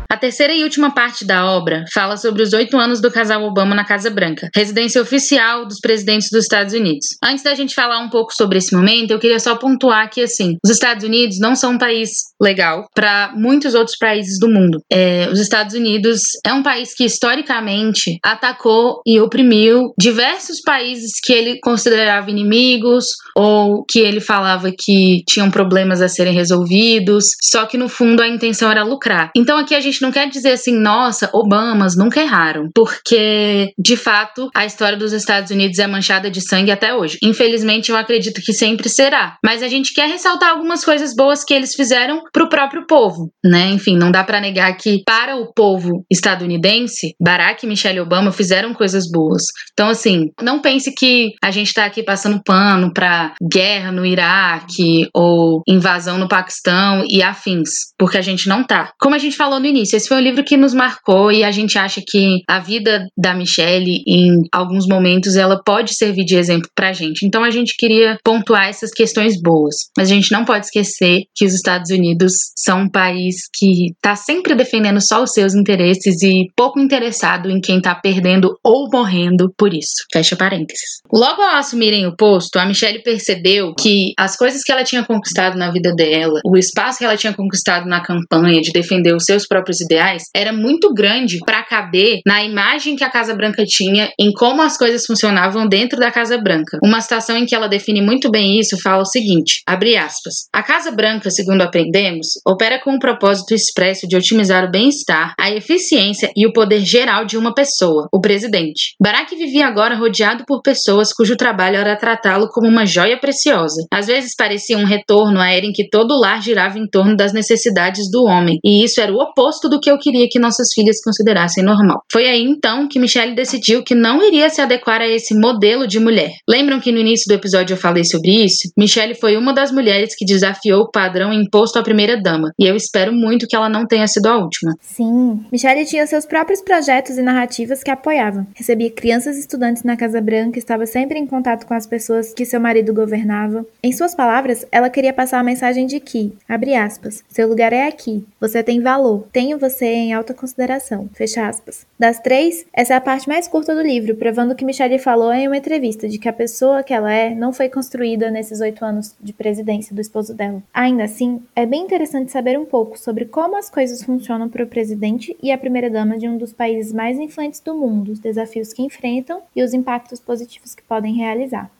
A 0.10 0.15
terceira 0.15 0.54
e 0.54 0.63
última 0.63 0.93
parte 0.93 1.26
da 1.26 1.46
obra 1.46 1.84
fala 1.93 2.15
sobre 2.15 2.41
os 2.41 2.54
oito 2.54 2.78
anos 2.78 3.02
do 3.02 3.12
casal 3.12 3.43
Obama 3.43 3.76
na 3.76 3.86
Casa 3.86 4.10
Branca, 4.10 4.50
residência 4.56 5.02
oficial 5.02 5.65
dos 5.65 5.80
presidentes 5.80 6.30
dos 6.32 6.43
Estados 6.43 6.74
Unidos. 6.74 7.08
Antes 7.22 7.43
da 7.43 7.54
gente 7.54 7.76
falar 7.76 8.00
um 8.00 8.10
pouco 8.10 8.34
sobre 8.34 8.58
esse 8.58 8.74
momento, 8.74 9.12
eu 9.12 9.20
queria 9.20 9.39
só 9.39 9.56
pontuar 9.58 10.10
que, 10.10 10.22
assim, 10.22 10.56
os 10.63 10.72
Estados 10.72 11.04
Unidos 11.04 11.39
não 11.39 11.56
são 11.56 11.74
um 11.74 11.78
país 11.78 12.10
legal 12.41 12.88
para 12.93 13.34
muitos 13.36 13.73
outros 13.73 13.97
países 13.97 14.39
do 14.39 14.47
mundo. 14.47 14.80
É, 14.91 15.28
os 15.32 15.39
Estados 15.39 15.76
Unidos 15.76 16.19
é 16.45 16.54
um 16.54 16.63
país 16.63 16.93
que 16.93 17.06
historicamente 17.06 18.19
atacou 18.23 19.02
e 19.06 19.19
oprimiu 19.19 19.93
diversos 20.00 20.62
países 20.62 21.19
que 21.23 21.34
ele 21.34 21.60
considerava 21.60 22.30
inimigos 22.30 23.06
ou 23.36 23.84
que 23.89 24.00
ele 24.00 24.19
falava 24.19 24.71
que 24.78 25.23
tinham 25.28 25.50
problemas 25.50 26.02
a 26.02 26.08
serem 26.08 26.34
resolvidos, 26.34 27.26
só 27.41 27.65
que 27.65 27.78
no 27.78 27.89
fundo 27.89 28.21
a 28.21 28.28
intenção 28.28 28.71
era 28.71 28.84
lucrar. 28.84 29.32
Então 29.36 29.58
aqui 29.58 29.76
a 29.76 29.82
gente 29.82 30.02
não 30.02 30.12
quer 30.12 30.30
dizer 30.30 30.52
assim, 30.52 30.76
nossa, 30.76 31.30
Obamas 31.34 31.95
nunca 31.95 32.21
erraram, 32.21 32.69
porque 32.73 33.71
de 33.78 33.97
fato 33.97 34.50
a 34.56 34.65
história 34.65 34.97
dos 34.97 35.13
Estados 35.13 35.52
Unidos 35.52 35.80
é 35.80 35.88
manchada 35.88 36.30
de 36.30 36.41
sangue 36.41 36.71
até 36.71 36.93
hoje. 36.93 37.17
Infelizmente, 37.23 37.91
eu 37.91 37.97
acredito 37.97 38.41
que 38.41 38.54
sempre 38.54 38.89
será. 38.89 39.38
Mas 39.43 39.63
a 39.63 39.67
gente 39.67 39.93
quer 39.93 40.08
ressaltar 40.08 40.50
algumas 40.50 40.84
coisas 40.84 41.15
boas 41.15 41.43
que 41.43 41.54
eles 41.54 41.73
fizeram 41.73 42.21
pro 42.32 42.50
próprio 42.50 42.86
povo, 42.88 43.32
né? 43.44 43.70
Enfim, 43.70 43.98
não 43.98 44.12
dá 44.12 44.24
para 44.24 44.42
negar 44.42 44.76
que 44.78 45.02
para 45.06 45.36
o 45.36 45.54
povo 45.54 46.06
estadunidense, 46.12 47.16
Barack 47.22 47.66
e 47.66 47.70
Michelle 47.70 48.00
Obama 48.00 48.32
fizeram 48.32 48.74
coisas 48.74 49.10
boas. 49.12 49.44
Então, 49.74 49.90
assim, 49.90 50.32
não 50.42 50.60
pense 50.62 50.94
que 50.94 51.32
a 51.44 51.52
gente 51.52 51.74
tá 51.74 51.86
aqui 51.86 52.04
passando 52.04 52.42
pano 52.44 52.92
pra 52.94 53.34
guerra 53.52 53.92
no 53.92 54.06
Iraque 54.06 55.08
ou 55.13 55.62
invasão 55.68 56.18
no 56.18 56.28
Paquistão 56.28 57.04
e 57.10 57.22
afins, 57.22 57.70
porque 57.98 58.18
a 58.18 58.22
gente 58.22 58.48
não 58.48 58.63
tá. 58.63 58.92
Como 59.00 59.16
a 59.16 59.20
gente 59.20 59.36
falou 59.36 59.60
no 59.60 59.66
início. 59.66 59.96
Esse 59.96 60.08
foi 60.08 60.18
um 60.18 60.22
livro 60.22 60.44
que 60.44 60.58
nos 60.58 60.74
marcou 60.74 61.32
e 61.32 61.44
a 61.44 61.52
gente 61.52 61.78
acha 61.78 62.02
que 62.06 62.42
a 62.50 62.60
vida 62.60 63.08
da 63.18 63.34
Michelle, 63.34 64.04
em 64.08 64.42
alguns 64.54 64.88
momentos, 64.88 65.36
ela 65.36 65.62
pode 65.63 65.96
servir 65.96 66.26
de 66.26 66.36
exemplo 66.36 66.70
pra 66.76 66.94
gente. 66.94 67.26
Então 67.26 67.44
a 67.44 67.52
gente 67.52 67.76
queria 67.78 68.18
pontuar 68.24 68.68
essas 68.68 68.92
questões 68.92 69.42
boas. 69.42 69.76
Mas 69.98 70.12
a 70.12 70.13
gente 70.13 70.32
não 70.32 70.46
pode 70.46 70.66
esquecer 70.66 71.24
que 71.36 71.46
os 71.46 71.54
Estados 71.54 71.92
Unidos 71.92 72.16
são 72.56 72.82
um 72.82 72.89
país 72.89 73.36
que 73.53 73.93
tá 74.01 74.15
sempre 74.15 74.56
defendendo 74.56 74.99
só 75.01 75.23
os 75.23 75.32
seus 75.32 75.53
interesses 75.53 76.21
e 76.21 76.47
pouco 76.56 76.80
interessado 76.80 77.49
em 77.49 77.60
quem 77.60 77.82
tá 77.82 77.95
perdendo 77.95 78.58
ou 78.63 78.89
morrendo 78.91 79.51
por 79.58 79.73
isso. 79.73 80.06
Fecha 80.12 80.36
parênteses. 80.36 81.01
Logo 81.12 81.41
ao 81.41 81.56
assumirem 81.58 82.06
o 82.06 82.15
posto, 82.15 82.58
a 82.58 82.65
Michelle 82.65 83.01
percebeu 83.01 83.73
que 83.73 84.13
as 84.17 84.36
coisas 84.36 84.63
que 84.63 84.71
ela 84.71 84.84
tinha 84.84 85.03
conquistado 85.03 85.58
na 85.58 85.71
vida 85.71 85.93
dela, 85.95 86.39
o 86.45 86.58
espaço 86.58 86.99
que 86.99 87.06
ela 87.06 87.17
tinha 87.17 87.34
conquistado 87.34 87.88
na 87.88 88.01
campanha 88.01 88.62
de 88.62 88.71
defender 88.71 89.13
os 89.13 89.23
seus 89.23 89.47
próprios 89.47 89.82
ideais 89.82 90.23
era 90.36 90.51
muito 90.53 90.93
grande 90.93 91.39
para 91.45 91.63
caber 91.63 92.19
na 92.25 92.43
imagem 92.43 92.95
que 92.95 93.03
a 93.03 93.10
Casa 93.10 93.36
Branca 93.36 93.63
tinha 93.65 94.10
em 94.19 94.32
como 94.32 94.62
as 94.62 94.77
coisas 94.77 95.06
funcionavam 95.06 95.67
dentro 95.67 95.99
da 95.99 96.12
Casa 96.12 96.38
Branca. 96.38 96.77
Uma 96.84 97.01
citação 97.01 97.38
em 97.38 97.45
que 97.45 97.56
ela 97.56 97.67
define 97.67 98.01
muito 98.01 98.30
bem 98.30 98.60
isso 98.60 98.77
fala 98.82 99.01
o 99.01 99.06
seguinte: 99.06 99.62
abre 99.65 99.97
aspas. 99.97 100.47
A 100.53 100.63
Casa 100.63 100.91
Branca, 100.91 101.30
segundo 101.30 101.62
aprendemos, 101.62 102.07
opera 102.46 102.80
com 102.82 102.96
o 102.96 103.00
propósito 103.00 103.54
expresso 103.54 104.08
de 104.08 104.15
otimizar 104.15 104.65
o 104.65 104.72
bem-estar, 104.72 105.34
a 105.39 105.52
eficiência 105.52 106.32
e 106.36 106.46
o 106.46 106.54
poder 106.54 106.80
geral 106.80 107.26
de 107.26 107.38
uma 107.38 107.54
pessoa, 107.54 108.08
o 108.12 108.22
presidente. 108.22 108.96
Barack 109.02 109.36
vivia 109.36 109.67
agora 109.67 109.96
rodeado 109.96 110.43
por 110.46 110.62
pessoas 110.62 111.13
cujo 111.13 111.36
trabalho 111.36 111.78
era 111.78 111.96
tratá-lo 111.96 112.48
como 112.50 112.67
uma 112.67 112.86
joia 112.86 113.20
preciosa. 113.20 113.86
Às 113.91 114.08
vezes 114.08 114.36
parecia 114.36 114.78
um 114.78 114.86
retorno 114.86 115.39
à 115.39 115.52
era 115.52 115.65
em 115.65 115.72
que 115.72 115.89
todo 115.89 116.12
o 116.12 116.20
lar 116.20 116.41
girava 116.41 116.78
em 116.78 116.88
torno 116.88 117.15
das 117.15 117.34
necessidades 117.34 118.10
do 118.12 118.24
homem, 118.24 118.60
e 118.63 118.84
isso 118.84 119.02
era 119.02 119.12
o 119.12 119.22
oposto 119.22 119.70
do 119.70 119.80
que 119.80 119.89
eu 119.89 119.98
queria 119.98 120.28
que 120.30 120.39
nossas 120.39 120.67
filhas 120.74 121.02
considerassem 121.04 121.63
normal. 121.63 122.02
Foi 122.12 122.28
aí 122.28 122.43
então 122.43 122.88
que 122.88 123.00
Michelle 123.00 123.36
decidiu 123.36 123.84
que 123.84 123.96
não 123.96 124.24
iria 124.24 124.50
se 124.50 124.62
adequar 124.62 125.02
a 125.02 125.08
esse 125.08 125.34
modelo 125.34 125.88
de 125.88 126.00
mulher. 126.00 126.32
Lembram 126.48 126.80
que 126.80 126.91
no 126.91 127.00
início 127.00 127.26
do 127.28 127.36
episódio 127.36 127.74
eu 127.74 127.78
falei 127.78 128.04
sobre 128.04 128.43
isso? 128.43 128.70
Michelle 128.78 129.15
foi 129.15 129.38
uma 129.38 129.54
das 129.54 129.72
mulheres 129.72 130.15
que 130.15 130.26
desafiou 130.26 130.82
o 130.82 130.91
padrão 130.91 131.34
imposto 131.34 131.80
à 131.80 131.84
primeira-dama, 131.97 132.53
e 132.60 132.67
eu 132.67 132.75
espero 132.75 133.12
muito 133.12 133.47
que 133.47 133.55
ela 133.55 133.67
não 133.67 133.88
tenha 133.88 134.07
sido 134.07 134.27
a 134.27 134.38
última. 134.38 134.75
Sim. 134.79 135.43
Michelle 135.51 135.83
tinha 135.83 136.05
seus 136.05 136.27
próprios 136.27 136.62
projetos 136.62 137.17
e 137.17 137.23
narrativas 137.23 137.81
que 137.81 137.89
apoiava. 137.89 138.45
Recebia 138.53 138.91
crianças 138.91 139.36
e 139.36 139.39
estudantes 139.39 139.81
na 139.81 139.97
Casa 139.97 140.21
Branca, 140.21 140.60
estava 140.60 140.86
sempre 140.86 141.17
em 141.17 141.25
contato 141.25 141.65
com 141.65 141.73
as 141.73 141.88
pessoas 141.88 142.36
que 142.36 142.45
seu 142.45 142.60
marido 142.60 142.93
governava. 142.93 143.65
Em 143.81 143.91
suas 143.91 144.13
palavras, 144.13 144.63
ela 144.71 144.91
queria 144.91 145.12
passar 145.12 145.39
a 145.39 145.43
mensagem 145.43 145.88
de 145.88 145.99
que, 145.99 146.33
abre 146.47 146.75
aspas, 146.75 147.23
seu 147.29 147.47
lugar 147.47 147.73
é 147.73 147.88
aqui, 147.88 148.23
você 148.39 148.62
tem 148.62 148.79
valor, 148.79 149.27
tenho 149.33 149.57
você 149.57 149.88
em 149.88 150.13
alta 150.13 150.36
consideração, 150.36 151.10
fecha 151.15 151.47
aspas. 151.47 151.88
Das 151.97 152.19
três, 152.19 152.63
essa 152.71 152.93
é 152.93 152.97
a 152.97 153.01
parte 153.01 153.27
mais 153.27 153.47
curta 153.47 153.73
do 153.73 153.81
livro, 153.81 154.15
provando 154.15 154.53
que 154.53 154.65
Michelle 154.65 154.99
falou 154.99 155.33
em 155.33 155.47
uma 155.47 155.57
entrevista 155.57 156.07
de 156.07 156.19
que 156.19 156.29
a 156.29 156.33
pessoa 156.33 156.83
que 156.83 156.93
ela 156.93 157.12
é 157.12 157.33
não 157.33 157.51
foi 157.51 157.69
construída 157.69 158.29
nesses 158.29 158.62
oito 158.62 158.86
anos 158.86 159.15
de 159.19 159.33
presidência 159.33 159.95
do 159.95 160.01
esposo 160.01 160.36
dela. 160.36 160.62
Ainda 160.71 161.05
assim, 161.05 161.41
é 161.55 161.65
bem 161.65 161.87
interessante 161.88 162.34
saber 162.34 162.60
um 162.60 162.65
pouco 162.65 163.00
sobre 163.00 163.23
como 163.23 163.56
as 163.56 163.69
coisas 163.69 164.04
funcionam 164.04 164.50
para 164.50 164.62
o 164.62 164.67
presidente 164.67 165.38
e 165.41 165.54
a 165.54 165.58
primeira-dama 165.58 166.17
de 166.17 166.28
um 166.28 166.38
dos 166.38 166.52
países 166.52 166.91
mais 166.91 167.17
influentes 167.17 167.62
do 167.62 167.73
mundo, 167.73 168.12
os 168.12 168.19
desafios 168.19 168.73
que 168.73 168.84
enfrentam 168.84 169.41
e 169.56 169.63
os 169.63 169.73
impactos 169.73 170.19
positivos 170.19 170.76
que 170.76 170.84
podem 170.84 171.15
realizar. 171.15 171.71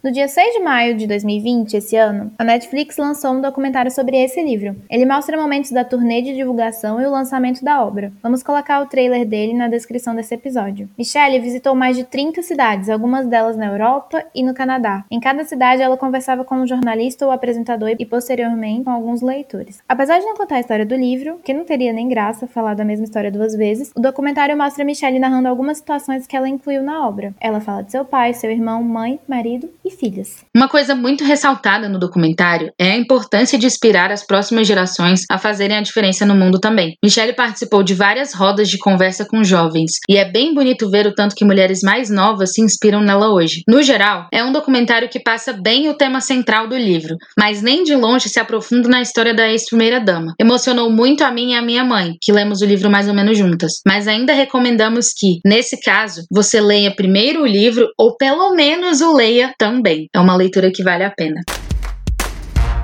No 0.00 0.12
dia 0.12 0.28
6 0.28 0.54
de 0.54 0.60
maio 0.60 0.96
de 0.96 1.08
2020, 1.08 1.74
esse 1.74 1.96
ano, 1.96 2.30
a 2.38 2.44
Netflix 2.44 2.96
lançou 2.96 3.32
um 3.32 3.40
documentário 3.40 3.90
sobre 3.90 4.16
esse 4.16 4.40
livro. 4.40 4.76
Ele 4.88 5.04
mostra 5.04 5.36
momentos 5.36 5.72
da 5.72 5.82
turnê 5.84 6.22
de 6.22 6.36
divulgação 6.36 7.00
e 7.00 7.04
o 7.04 7.10
lançamento 7.10 7.64
da 7.64 7.84
obra. 7.84 8.12
Vamos 8.22 8.40
colocar 8.44 8.80
o 8.80 8.86
trailer 8.86 9.26
dele 9.26 9.54
na 9.54 9.66
descrição 9.66 10.14
desse 10.14 10.32
episódio. 10.32 10.88
Michelle 10.96 11.40
visitou 11.40 11.74
mais 11.74 11.96
de 11.96 12.04
30 12.04 12.42
cidades, 12.44 12.88
algumas 12.88 13.26
delas 13.26 13.56
na 13.56 13.66
Europa 13.66 14.24
e 14.32 14.44
no 14.44 14.54
Canadá. 14.54 15.04
Em 15.10 15.18
cada 15.18 15.42
cidade, 15.42 15.82
ela 15.82 15.96
conversava 15.96 16.44
com 16.44 16.54
um 16.54 16.66
jornalista 16.66 17.26
ou 17.26 17.32
apresentador 17.32 17.96
e 17.98 18.06
posteriormente 18.06 18.84
com 18.84 18.90
alguns 18.90 19.20
leitores. 19.20 19.82
Apesar 19.88 20.20
de 20.20 20.26
não 20.26 20.36
contar 20.36 20.58
a 20.58 20.60
história 20.60 20.86
do 20.86 20.94
livro, 20.94 21.40
que 21.42 21.52
não 21.52 21.64
teria 21.64 21.92
nem 21.92 22.08
graça 22.08 22.46
falar 22.46 22.74
da 22.74 22.84
mesma 22.84 23.04
história 23.04 23.32
duas 23.32 23.52
vezes, 23.52 23.90
o 23.96 24.00
documentário 24.00 24.56
mostra 24.56 24.84
Michelle 24.84 25.18
narrando 25.18 25.48
algumas 25.48 25.78
situações 25.78 26.24
que 26.24 26.36
ela 26.36 26.48
incluiu 26.48 26.84
na 26.84 27.04
obra. 27.04 27.34
Ela 27.40 27.60
fala 27.60 27.82
de 27.82 27.90
seu 27.90 28.04
pai, 28.04 28.32
seu 28.32 28.48
irmão, 28.48 28.80
mãe, 28.80 29.18
marido 29.26 29.68
e 29.88 29.90
filhas. 29.90 30.44
Uma 30.54 30.68
coisa 30.68 30.94
muito 30.94 31.24
ressaltada 31.24 31.88
no 31.88 31.98
documentário 31.98 32.72
é 32.78 32.92
a 32.92 32.96
importância 32.96 33.58
de 33.58 33.66
inspirar 33.66 34.12
as 34.12 34.24
próximas 34.24 34.66
gerações 34.66 35.24
a 35.30 35.38
fazerem 35.38 35.76
a 35.76 35.82
diferença 35.82 36.24
no 36.24 36.34
mundo 36.34 36.60
também. 36.60 36.96
Michelle 37.02 37.32
participou 37.32 37.82
de 37.82 37.94
várias 37.94 38.34
rodas 38.34 38.68
de 38.68 38.78
conversa 38.78 39.24
com 39.24 39.42
jovens 39.42 39.92
e 40.08 40.16
é 40.16 40.30
bem 40.30 40.54
bonito 40.54 40.90
ver 40.90 41.06
o 41.06 41.14
tanto 41.14 41.34
que 41.34 41.44
mulheres 41.44 41.80
mais 41.82 42.10
novas 42.10 42.52
se 42.52 42.60
inspiram 42.60 43.00
nela 43.00 43.32
hoje. 43.32 43.62
No 43.66 43.82
geral, 43.82 44.28
é 44.32 44.44
um 44.44 44.52
documentário 44.52 45.08
que 45.08 45.20
passa 45.20 45.52
bem 45.52 45.88
o 45.88 45.94
tema 45.94 46.20
central 46.20 46.68
do 46.68 46.76
livro, 46.76 47.16
mas 47.38 47.62
nem 47.62 47.82
de 47.82 47.96
longe 47.96 48.28
se 48.28 48.38
aprofunda 48.38 48.88
na 48.88 49.00
história 49.00 49.34
da 49.34 49.48
ex-primeira-dama. 49.50 50.34
Emocionou 50.38 50.90
muito 50.90 51.24
a 51.24 51.30
mim 51.30 51.52
e 51.52 51.54
a 51.54 51.62
minha 51.62 51.84
mãe, 51.84 52.12
que 52.20 52.32
lemos 52.32 52.60
o 52.60 52.66
livro 52.66 52.90
mais 52.90 53.08
ou 53.08 53.14
menos 53.14 53.38
juntas, 53.38 53.80
mas 53.86 54.06
ainda 54.06 54.32
recomendamos 54.32 55.12
que, 55.16 55.40
nesse 55.44 55.80
caso, 55.80 56.22
você 56.30 56.60
leia 56.60 56.94
primeiro 56.94 57.42
o 57.42 57.46
livro 57.46 57.88
ou 57.98 58.16
pelo 58.16 58.54
menos 58.54 59.00
o 59.00 59.14
leia 59.14 59.52
também 59.58 59.77
também. 59.78 60.08
É 60.12 60.18
uma 60.18 60.36
leitura 60.36 60.70
que 60.72 60.82
vale 60.82 61.04
a 61.04 61.10
pena. 61.10 61.40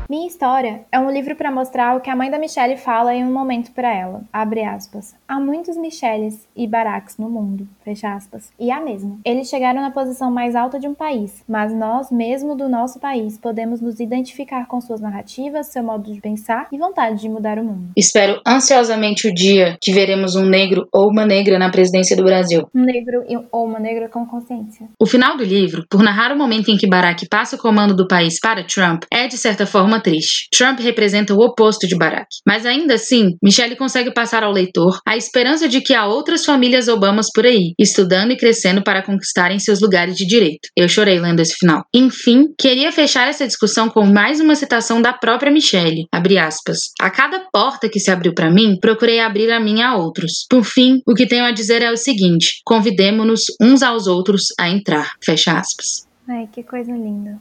Minha 0.08 0.26
História 0.26 0.82
é 0.92 0.98
um 1.00 1.10
livro 1.10 1.34
para 1.34 1.50
mostrar 1.50 1.96
o 1.96 2.00
que 2.00 2.10
a 2.10 2.16
mãe 2.16 2.30
da 2.30 2.38
Michelle 2.38 2.76
fala 2.76 3.14
em 3.14 3.24
um 3.24 3.32
momento 3.32 3.72
para 3.72 3.92
ela. 3.92 4.22
Abre 4.30 4.62
aspas. 4.62 5.14
Há 5.26 5.40
muitos 5.40 5.78
Michelles 5.78 6.46
e 6.54 6.66
Baracks 6.66 7.16
no 7.16 7.30
mundo. 7.30 7.66
Fecha 7.82 8.12
aspas. 8.14 8.52
E 8.60 8.70
há 8.70 8.80
mesmo. 8.80 9.18
Eles 9.24 9.48
chegaram 9.48 9.80
na 9.80 9.90
posição 9.90 10.30
mais 10.30 10.54
alta 10.54 10.78
de 10.78 10.86
um 10.86 10.94
país, 10.94 11.42
mas 11.48 11.74
nós, 11.74 12.10
mesmo 12.10 12.54
do 12.54 12.68
nosso 12.68 13.00
país, 13.00 13.38
podemos 13.38 13.80
nos 13.80 13.98
identificar 13.98 14.66
com 14.66 14.78
suas 14.78 15.00
narrativas, 15.00 15.68
seu 15.68 15.82
modo 15.82 16.12
de 16.12 16.20
pensar 16.20 16.68
e 16.70 16.78
vontade 16.78 17.22
de 17.22 17.28
mudar 17.28 17.58
o 17.58 17.64
mundo. 17.64 17.88
Espero 17.96 18.40
ansiosamente 18.46 19.26
o 19.26 19.34
dia 19.34 19.78
que 19.80 19.92
veremos 19.92 20.36
um 20.36 20.44
negro 20.44 20.86
ou 20.92 21.08
uma 21.08 21.24
negra 21.24 21.58
na 21.58 21.70
presidência 21.70 22.14
do 22.14 22.24
Brasil. 22.24 22.68
Um 22.74 22.82
negro 22.82 23.24
ou 23.50 23.64
uma 23.64 23.78
negra 23.78 24.08
com 24.10 24.26
consciência. 24.26 24.86
O 25.00 25.06
final 25.06 25.36
do 25.38 25.44
livro, 25.44 25.84
por 25.90 26.02
narrar 26.02 26.30
o 26.30 26.38
momento 26.38 26.70
em 26.70 26.76
que 26.76 26.86
Barack 26.86 27.26
passa 27.28 27.56
o 27.56 27.58
comando 27.58 27.96
do 27.96 28.06
país 28.06 28.38
para 28.38 28.64
Trump, 28.64 29.04
é 29.10 29.26
de 29.26 29.38
certa 29.38 29.66
forma 29.66 29.93
triste. 30.00 30.48
Trump 30.56 30.80
representa 30.80 31.34
o 31.34 31.40
oposto 31.40 31.86
de 31.86 31.96
Barack. 31.96 32.26
Mas 32.46 32.66
ainda 32.66 32.94
assim, 32.94 33.36
Michelle 33.42 33.76
consegue 33.76 34.12
passar 34.12 34.42
ao 34.42 34.52
leitor 34.52 34.98
a 35.06 35.16
esperança 35.16 35.68
de 35.68 35.80
que 35.80 35.94
há 35.94 36.06
outras 36.06 36.44
famílias 36.44 36.88
Obamas 36.88 37.28
por 37.34 37.46
aí, 37.46 37.74
estudando 37.78 38.32
e 38.32 38.36
crescendo 38.36 38.82
para 38.82 39.02
conquistarem 39.02 39.58
seus 39.58 39.80
lugares 39.80 40.16
de 40.16 40.26
direito. 40.26 40.68
Eu 40.76 40.88
chorei 40.88 41.18
lendo 41.18 41.40
esse 41.40 41.54
final. 41.54 41.84
Enfim, 41.94 42.46
queria 42.58 42.92
fechar 42.92 43.28
essa 43.28 43.46
discussão 43.46 43.88
com 43.88 44.04
mais 44.04 44.40
uma 44.40 44.54
citação 44.54 45.00
da 45.00 45.12
própria 45.12 45.52
Michelle. 45.52 46.06
Abre 46.12 46.38
aspas. 46.38 46.78
A 47.00 47.10
cada 47.10 47.40
porta 47.52 47.88
que 47.88 48.00
se 48.00 48.10
abriu 48.10 48.34
para 48.34 48.50
mim, 48.50 48.76
procurei 48.80 49.20
abrir 49.20 49.50
a 49.50 49.60
minha 49.60 49.88
a 49.88 49.96
outros. 49.96 50.46
Por 50.48 50.64
fim, 50.64 51.00
o 51.06 51.14
que 51.14 51.26
tenho 51.26 51.44
a 51.44 51.52
dizer 51.52 51.82
é 51.82 51.90
o 51.90 51.96
seguinte: 51.96 52.60
convidemos-nos 52.64 53.42
uns 53.60 53.82
aos 53.82 54.06
outros 54.06 54.46
a 54.58 54.68
entrar. 54.68 55.12
Fecha 55.22 55.52
aspas. 55.52 56.06
Ai, 56.28 56.48
que 56.52 56.62
coisa 56.62 56.92
linda. 56.92 57.38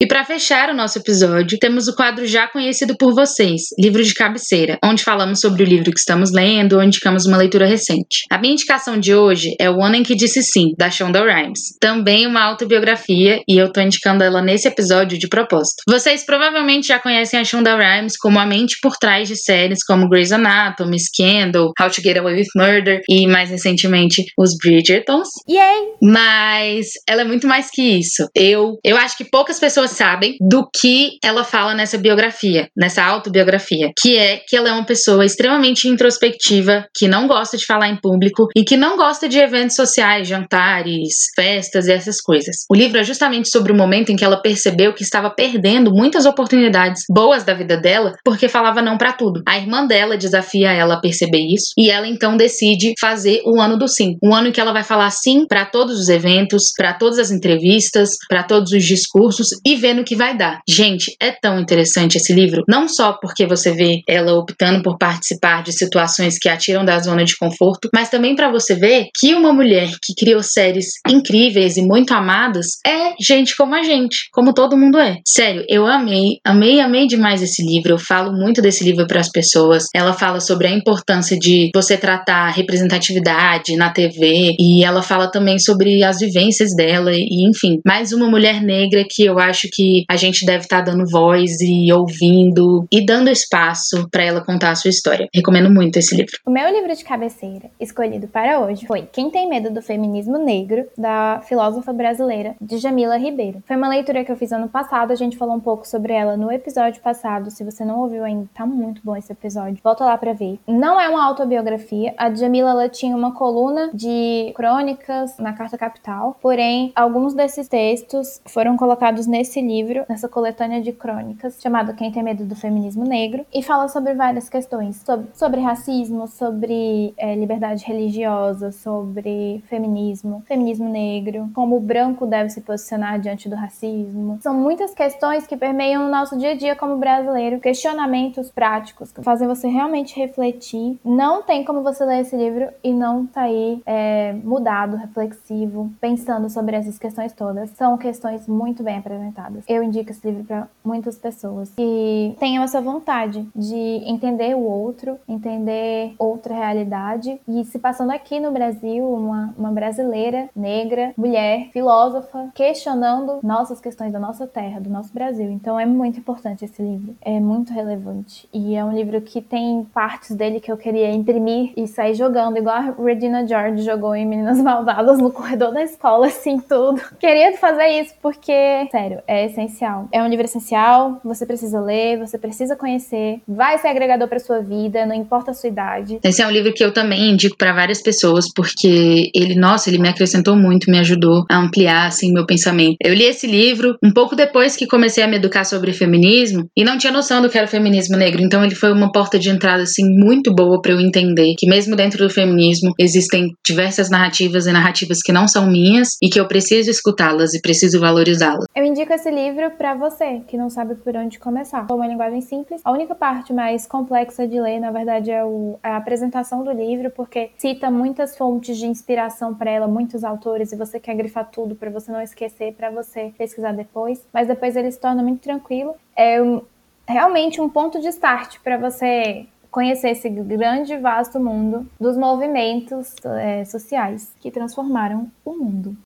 E 0.00 0.06
para 0.06 0.24
fechar 0.24 0.70
o 0.70 0.76
nosso 0.76 0.96
episódio, 0.96 1.58
temos 1.58 1.88
o 1.88 1.96
quadro 1.96 2.24
já 2.24 2.46
conhecido 2.46 2.96
por 2.96 3.12
vocês, 3.12 3.62
Livro 3.76 4.00
de 4.00 4.14
Cabeceira, 4.14 4.78
onde 4.84 5.02
falamos 5.02 5.40
sobre 5.40 5.64
o 5.64 5.66
livro 5.66 5.90
que 5.90 5.98
estamos 5.98 6.30
lendo 6.30 6.76
ou 6.76 6.82
indicamos 6.84 7.26
uma 7.26 7.36
leitura 7.36 7.66
recente. 7.66 8.20
A 8.30 8.38
minha 8.38 8.52
indicação 8.52 8.96
de 8.96 9.12
hoje 9.12 9.56
é 9.58 9.68
O 9.68 9.82
Ano 9.82 9.96
em 9.96 10.04
que 10.04 10.14
Disse 10.14 10.40
Sim, 10.40 10.72
da 10.78 10.88
Shonda 10.88 11.20
Rhimes. 11.20 11.76
Também 11.80 12.28
uma 12.28 12.44
autobiografia 12.44 13.40
e 13.48 13.58
eu 13.58 13.72
tô 13.72 13.80
indicando 13.80 14.22
ela 14.22 14.40
nesse 14.40 14.68
episódio 14.68 15.18
de 15.18 15.26
propósito. 15.26 15.82
Vocês 15.88 16.24
provavelmente 16.24 16.86
já 16.86 17.00
conhecem 17.00 17.40
a 17.40 17.44
Shonda 17.44 17.76
Rhimes 17.76 18.16
como 18.16 18.38
a 18.38 18.46
mente 18.46 18.76
por 18.80 18.96
trás 18.98 19.26
de 19.26 19.34
séries 19.34 19.84
como 19.84 20.08
Grey's 20.08 20.30
Anatomy, 20.30 20.96
Scandal, 21.00 21.72
How 21.80 21.90
to 21.90 22.00
Get 22.00 22.18
Away 22.18 22.36
with 22.36 22.48
Murder 22.54 23.00
e 23.08 23.26
mais 23.26 23.50
recentemente 23.50 24.26
os 24.38 24.56
Bridgertons. 24.62 25.28
Yay! 25.50 25.88
Mas 26.00 26.86
ela 27.08 27.22
é 27.22 27.24
muito 27.24 27.48
mais 27.48 27.68
que 27.68 27.82
isso. 27.82 28.28
Eu, 28.32 28.78
eu 28.84 28.96
acho 28.96 29.16
que 29.16 29.24
poucas 29.24 29.58
pessoas 29.58 29.87
pessoas 29.88 29.90
sabem 29.90 30.36
do 30.40 30.68
que 30.72 31.18
ela 31.22 31.44
fala 31.44 31.74
nessa 31.74 31.96
biografia, 31.96 32.68
nessa 32.76 33.02
autobiografia, 33.02 33.90
que 33.98 34.16
é 34.16 34.40
que 34.46 34.56
ela 34.56 34.68
é 34.68 34.72
uma 34.72 34.84
pessoa 34.84 35.24
extremamente 35.24 35.88
introspectiva, 35.88 36.86
que 36.96 37.08
não 37.08 37.26
gosta 37.26 37.56
de 37.56 37.64
falar 37.64 37.88
em 37.88 37.96
público 37.96 38.48
e 38.56 38.64
que 38.64 38.76
não 38.76 38.96
gosta 38.96 39.28
de 39.28 39.38
eventos 39.38 39.76
sociais, 39.76 40.28
jantares, 40.28 41.14
festas 41.34 41.86
e 41.86 41.92
essas 41.92 42.20
coisas. 42.20 42.64
O 42.70 42.74
livro 42.74 42.98
é 42.98 43.04
justamente 43.04 43.48
sobre 43.50 43.72
o 43.72 43.76
momento 43.76 44.10
em 44.10 44.16
que 44.16 44.24
ela 44.24 44.40
percebeu 44.40 44.92
que 44.92 45.02
estava 45.02 45.30
perdendo 45.30 45.92
muitas 45.92 46.26
oportunidades 46.26 47.02
boas 47.10 47.44
da 47.44 47.54
vida 47.54 47.76
dela 47.76 48.14
porque 48.24 48.48
falava 48.48 48.82
não 48.82 48.98
para 48.98 49.12
tudo. 49.12 49.42
A 49.46 49.58
irmã 49.58 49.86
dela 49.86 50.16
desafia 50.16 50.72
ela 50.72 50.94
a 50.94 51.00
perceber 51.00 51.46
isso 51.54 51.72
e 51.76 51.90
ela 51.90 52.06
então 52.06 52.36
decide 52.36 52.94
fazer 53.00 53.42
o 53.44 53.60
ano 53.60 53.78
do 53.78 53.88
sim, 53.88 54.16
um 54.22 54.34
ano 54.34 54.48
em 54.48 54.52
que 54.52 54.60
ela 54.60 54.72
vai 54.72 54.84
falar 54.84 55.10
sim 55.10 55.46
para 55.46 55.64
todos 55.64 55.98
os 55.98 56.08
eventos, 56.08 56.72
para 56.76 56.94
todas 56.94 57.18
as 57.18 57.30
entrevistas, 57.30 58.10
para 58.28 58.42
todos 58.42 58.72
os 58.72 58.84
discursos 58.84 59.48
e 59.64 59.77
ver 59.78 59.94
no 59.94 60.04
que 60.04 60.16
vai 60.16 60.36
dar. 60.36 60.60
Gente, 60.68 61.14
é 61.20 61.30
tão 61.30 61.58
interessante 61.60 62.16
esse 62.16 62.32
livro, 62.32 62.62
não 62.68 62.88
só 62.88 63.12
porque 63.12 63.46
você 63.46 63.72
vê 63.72 64.02
ela 64.08 64.34
optando 64.34 64.82
por 64.82 64.98
participar 64.98 65.62
de 65.62 65.72
situações 65.72 66.38
que 66.38 66.48
a 66.48 66.56
tiram 66.56 66.84
da 66.84 66.98
zona 66.98 67.24
de 67.24 67.36
conforto, 67.36 67.88
mas 67.94 68.10
também 68.10 68.34
para 68.34 68.50
você 68.50 68.74
ver 68.74 69.06
que 69.18 69.34
uma 69.34 69.52
mulher 69.52 69.88
que 70.02 70.14
criou 70.14 70.42
séries 70.42 70.86
incríveis 71.08 71.76
e 71.76 71.82
muito 71.82 72.12
amadas 72.12 72.66
é 72.86 73.14
gente 73.20 73.56
como 73.56 73.74
a 73.74 73.82
gente, 73.82 74.28
como 74.32 74.52
todo 74.52 74.76
mundo 74.76 74.98
é. 74.98 75.16
Sério, 75.26 75.64
eu 75.68 75.86
amei, 75.86 76.38
amei, 76.44 76.80
amei 76.80 77.06
demais 77.06 77.42
esse 77.42 77.64
livro. 77.64 77.92
Eu 77.92 77.98
falo 77.98 78.32
muito 78.32 78.60
desse 78.60 78.84
livro 78.84 79.06
para 79.06 79.20
as 79.20 79.30
pessoas. 79.30 79.84
Ela 79.94 80.12
fala 80.12 80.40
sobre 80.40 80.66
a 80.66 80.70
importância 80.70 81.38
de 81.38 81.70
você 81.74 81.96
tratar 81.96 82.50
representatividade 82.50 83.76
na 83.76 83.92
TV 83.92 84.54
e 84.58 84.84
ela 84.84 85.02
fala 85.02 85.30
também 85.30 85.58
sobre 85.58 86.02
as 86.02 86.18
vivências 86.18 86.74
dela 86.74 87.12
e 87.14 87.48
enfim, 87.48 87.80
mais 87.86 88.12
uma 88.12 88.28
mulher 88.28 88.62
negra 88.62 89.04
que 89.08 89.24
eu 89.24 89.38
acho 89.38 89.67
que 89.72 90.04
a 90.08 90.16
gente 90.16 90.44
deve 90.44 90.64
estar 90.64 90.84
tá 90.84 90.90
dando 90.90 91.08
voz 91.10 91.60
e 91.60 91.92
ouvindo 91.92 92.86
e 92.90 93.04
dando 93.04 93.30
espaço 93.30 94.08
para 94.10 94.24
ela 94.24 94.44
contar 94.44 94.70
a 94.70 94.74
sua 94.74 94.90
história. 94.90 95.28
Recomendo 95.34 95.70
muito 95.70 95.98
esse 95.98 96.14
livro. 96.16 96.32
O 96.46 96.50
meu 96.50 96.70
livro 96.72 96.94
de 96.94 97.04
cabeceira 97.04 97.70
escolhido 97.80 98.28
para 98.28 98.60
hoje 98.60 98.86
foi 98.86 99.02
Quem 99.02 99.30
Tem 99.30 99.48
Medo 99.48 99.70
do 99.70 99.82
Feminismo 99.82 100.38
Negro, 100.38 100.86
da 100.96 101.40
filósofa 101.46 101.92
brasileira 101.92 102.54
Djamila 102.60 103.16
Ribeiro. 103.16 103.62
Foi 103.66 103.76
uma 103.76 103.88
leitura 103.88 104.24
que 104.24 104.32
eu 104.32 104.36
fiz 104.36 104.52
ano 104.52 104.68
passado, 104.68 105.12
a 105.12 105.16
gente 105.16 105.36
falou 105.36 105.54
um 105.54 105.60
pouco 105.60 105.86
sobre 105.86 106.12
ela 106.12 106.36
no 106.36 106.50
episódio 106.52 107.02
passado. 107.02 107.50
Se 107.50 107.64
você 107.64 107.84
não 107.84 108.00
ouviu 108.00 108.24
ainda, 108.24 108.48
tá 108.54 108.66
muito 108.66 109.00
bom 109.04 109.16
esse 109.16 109.32
episódio. 109.32 109.78
Volta 109.82 110.04
lá 110.04 110.16
para 110.16 110.32
ver. 110.32 110.58
Não 110.66 111.00
é 111.00 111.08
uma 111.08 111.24
autobiografia. 111.24 112.14
A 112.16 112.28
Djamila 112.28 112.70
ela 112.70 112.88
tinha 112.88 113.16
uma 113.16 113.32
coluna 113.32 113.90
de 113.92 114.52
crônicas 114.54 115.38
na 115.38 115.52
Carta 115.52 115.78
Capital, 115.78 116.36
porém 116.40 116.92
alguns 116.94 117.34
desses 117.34 117.68
textos 117.68 118.40
foram 118.46 118.76
colocados 118.76 119.26
nesse 119.26 119.57
nesse 119.58 119.60
livro, 119.60 120.04
nessa 120.08 120.28
coletânea 120.28 120.80
de 120.80 120.92
crônicas, 120.92 121.60
chamado 121.60 121.94
Quem 121.94 122.10
Tem 122.10 122.22
Medo 122.22 122.44
do 122.44 122.54
Feminismo 122.54 123.04
Negro, 123.04 123.44
e 123.52 123.62
fala 123.62 123.88
sobre 123.88 124.14
várias 124.14 124.48
questões, 124.48 124.96
sobre, 124.96 125.28
sobre 125.34 125.60
racismo, 125.60 126.26
sobre 126.26 127.12
é, 127.16 127.34
liberdade 127.34 127.84
religiosa, 127.84 128.72
sobre 128.72 129.62
feminismo, 129.68 130.42
feminismo 130.46 130.88
negro, 130.88 131.50
como 131.54 131.76
o 131.76 131.80
branco 131.80 132.26
deve 132.26 132.50
se 132.50 132.60
posicionar 132.60 133.20
diante 133.20 133.48
do 133.48 133.56
racismo. 133.56 134.38
São 134.40 134.54
muitas 134.54 134.94
questões 134.94 135.46
que 135.46 135.56
permeiam 135.56 136.06
o 136.06 136.10
nosso 136.10 136.38
dia 136.38 136.52
a 136.52 136.56
dia 136.56 136.76
como 136.76 136.96
brasileiro, 136.96 137.60
questionamentos 137.60 138.50
práticos 138.50 139.12
que 139.12 139.22
fazem 139.22 139.48
você 139.48 139.68
realmente 139.68 140.18
refletir. 140.18 140.98
Não 141.04 141.42
tem 141.42 141.64
como 141.64 141.82
você 141.82 142.04
ler 142.04 142.20
esse 142.20 142.36
livro 142.36 142.68
e 142.82 142.92
não 142.92 143.28
sair 143.32 143.82
é, 143.84 144.32
mudado, 144.44 144.96
reflexivo, 144.96 145.90
pensando 146.00 146.48
sobre 146.48 146.76
essas 146.76 146.98
questões 146.98 147.32
todas. 147.32 147.70
São 147.70 147.96
questões 147.96 148.46
muito 148.46 148.82
bem 148.82 148.98
apresentadas. 148.98 149.47
Eu 149.68 149.82
indico 149.82 150.10
esse 150.10 150.26
livro 150.26 150.44
para 150.44 150.68
muitas 150.84 151.16
pessoas. 151.16 151.70
Que 151.76 152.34
tenham 152.38 152.64
essa 152.64 152.80
vontade 152.80 153.46
de 153.54 154.02
entender 154.06 154.54
o 154.54 154.60
outro, 154.60 155.18
entender 155.28 156.14
outra 156.18 156.54
realidade. 156.54 157.40
E 157.46 157.64
se 157.64 157.78
passando 157.78 158.10
aqui 158.10 158.40
no 158.40 158.50
Brasil, 158.50 159.08
uma, 159.08 159.54
uma 159.56 159.70
brasileira, 159.70 160.48
negra, 160.54 161.12
mulher, 161.16 161.68
filósofa, 161.72 162.50
questionando 162.54 163.38
nossas 163.42 163.80
questões 163.80 164.12
da 164.12 164.18
nossa 164.18 164.46
terra, 164.46 164.80
do 164.80 164.90
nosso 164.90 165.12
Brasil. 165.12 165.50
Então 165.50 165.78
é 165.78 165.86
muito 165.86 166.18
importante 166.18 166.64
esse 166.64 166.82
livro, 166.82 167.14
é 167.20 167.40
muito 167.40 167.72
relevante. 167.72 168.48
E 168.52 168.74
é 168.74 168.84
um 168.84 168.92
livro 168.92 169.20
que 169.20 169.40
tem 169.40 169.84
partes 169.92 170.34
dele 170.34 170.60
que 170.60 170.70
eu 170.70 170.76
queria 170.76 171.10
imprimir 171.10 171.72
e 171.76 171.86
sair 171.86 172.14
jogando, 172.14 172.56
igual 172.56 172.76
a 172.76 172.94
Regina 173.02 173.46
George 173.46 173.82
jogou 173.82 174.14
em 174.14 174.26
Meninas 174.26 174.60
Malvadas 174.60 175.18
no 175.18 175.30
corredor 175.30 175.72
da 175.72 175.82
escola, 175.82 176.26
assim, 176.26 176.58
tudo. 176.58 177.00
Queria 177.18 177.56
fazer 177.56 177.86
isso 178.00 178.14
porque, 178.20 178.88
sério, 178.90 179.22
é 179.26 179.37
essencial. 179.46 180.08
É 180.12 180.22
um 180.22 180.28
livro 180.28 180.44
essencial, 180.44 181.20
você 181.24 181.46
precisa 181.46 181.80
ler, 181.80 182.18
você 182.18 182.38
precisa 182.38 182.76
conhecer, 182.76 183.40
vai 183.46 183.78
ser 183.78 183.88
agregador 183.88 184.28
para 184.28 184.38
sua 184.38 184.60
vida, 184.60 185.06
não 185.06 185.14
importa 185.14 185.50
a 185.50 185.54
sua 185.54 185.68
idade. 185.68 186.18
Esse 186.22 186.42
é 186.42 186.46
um 186.46 186.50
livro 186.50 186.72
que 186.72 186.84
eu 186.84 186.92
também 186.92 187.30
indico 187.30 187.56
para 187.56 187.72
várias 187.72 188.02
pessoas 188.02 188.46
porque 188.54 189.30
ele, 189.34 189.54
nossa, 189.54 189.88
ele 189.88 189.98
me 189.98 190.08
acrescentou 190.08 190.56
muito, 190.56 190.90
me 190.90 190.98
ajudou 190.98 191.44
a 191.50 191.58
ampliar 191.58 192.06
assim 192.06 192.32
meu 192.32 192.46
pensamento. 192.46 192.96
Eu 193.02 193.14
li 193.14 193.24
esse 193.24 193.46
livro 193.46 193.96
um 194.02 194.12
pouco 194.12 194.36
depois 194.36 194.76
que 194.76 194.86
comecei 194.86 195.22
a 195.22 195.28
me 195.28 195.36
educar 195.36 195.64
sobre 195.64 195.92
feminismo 195.92 196.66
e 196.76 196.84
não 196.84 196.98
tinha 196.98 197.12
noção 197.12 197.42
do 197.42 197.48
que 197.48 197.58
era 197.58 197.66
o 197.66 197.70
feminismo 197.70 198.16
negro, 198.16 198.42
então 198.42 198.64
ele 198.64 198.74
foi 198.74 198.92
uma 198.92 199.10
porta 199.12 199.38
de 199.38 199.50
entrada 199.50 199.82
assim 199.82 200.04
muito 200.04 200.54
boa 200.54 200.80
para 200.80 200.92
eu 200.92 201.00
entender 201.00 201.54
que 201.58 201.68
mesmo 201.68 201.96
dentro 201.96 202.26
do 202.26 202.30
feminismo 202.30 202.92
existem 202.98 203.52
diversas 203.66 204.10
narrativas 204.10 204.66
e 204.66 204.72
narrativas 204.72 205.18
que 205.22 205.32
não 205.32 205.46
são 205.46 205.66
minhas 205.66 206.10
e 206.22 206.28
que 206.28 206.38
eu 206.38 206.46
preciso 206.46 206.90
escutá-las 206.90 207.54
e 207.54 207.60
preciso 207.60 208.00
valorizá-las. 208.00 208.64
Eu 208.76 208.84
indico 208.84 209.12
esse 209.18 209.30
livro 209.32 209.72
para 209.72 209.94
você 209.94 210.40
que 210.46 210.56
não 210.56 210.70
sabe 210.70 210.94
por 210.94 211.16
onde 211.16 211.38
começar. 211.40 211.86
Com 211.88 211.96
uma 211.96 212.06
linguagem 212.06 212.40
simples, 212.40 212.80
a 212.84 212.92
única 212.92 213.14
parte 213.14 213.52
mais 213.52 213.84
complexa 213.84 214.46
de 214.46 214.60
ler, 214.60 214.78
na 214.78 214.92
verdade, 214.92 215.30
é, 215.30 215.44
o, 215.44 215.78
é 215.82 215.88
a 215.88 215.96
apresentação 215.96 216.62
do 216.62 216.70
livro, 216.70 217.10
porque 217.10 217.50
cita 217.58 217.90
muitas 217.90 218.36
fontes 218.36 218.78
de 218.78 218.86
inspiração 218.86 219.54
para 219.54 219.70
ela, 219.70 219.88
muitos 219.88 220.22
autores, 220.22 220.72
e 220.72 220.76
você 220.76 221.00
quer 221.00 221.14
grifar 221.16 221.50
tudo 221.50 221.74
para 221.74 221.90
você 221.90 222.12
não 222.12 222.22
esquecer, 222.22 222.74
para 222.74 222.90
você 222.90 223.32
pesquisar 223.36 223.72
depois. 223.72 224.24
Mas 224.32 224.46
depois 224.46 224.76
ele 224.76 224.90
se 224.90 225.00
torna 225.00 225.22
muito 225.22 225.40
tranquilo. 225.40 225.94
É 226.14 226.40
um, 226.40 226.62
realmente 227.06 227.60
um 227.60 227.68
ponto 227.68 228.00
de 228.00 228.08
start 228.08 228.60
para 228.62 228.78
você 228.78 229.46
conhecer 229.68 230.10
esse 230.10 230.28
grande 230.28 230.96
vasto 230.96 231.40
mundo 231.40 231.86
dos 232.00 232.16
movimentos 232.16 233.14
é, 233.24 233.64
sociais 233.64 234.32
que 234.40 234.50
transformaram 234.50 235.28
o 235.44 235.52
mundo. 235.52 235.96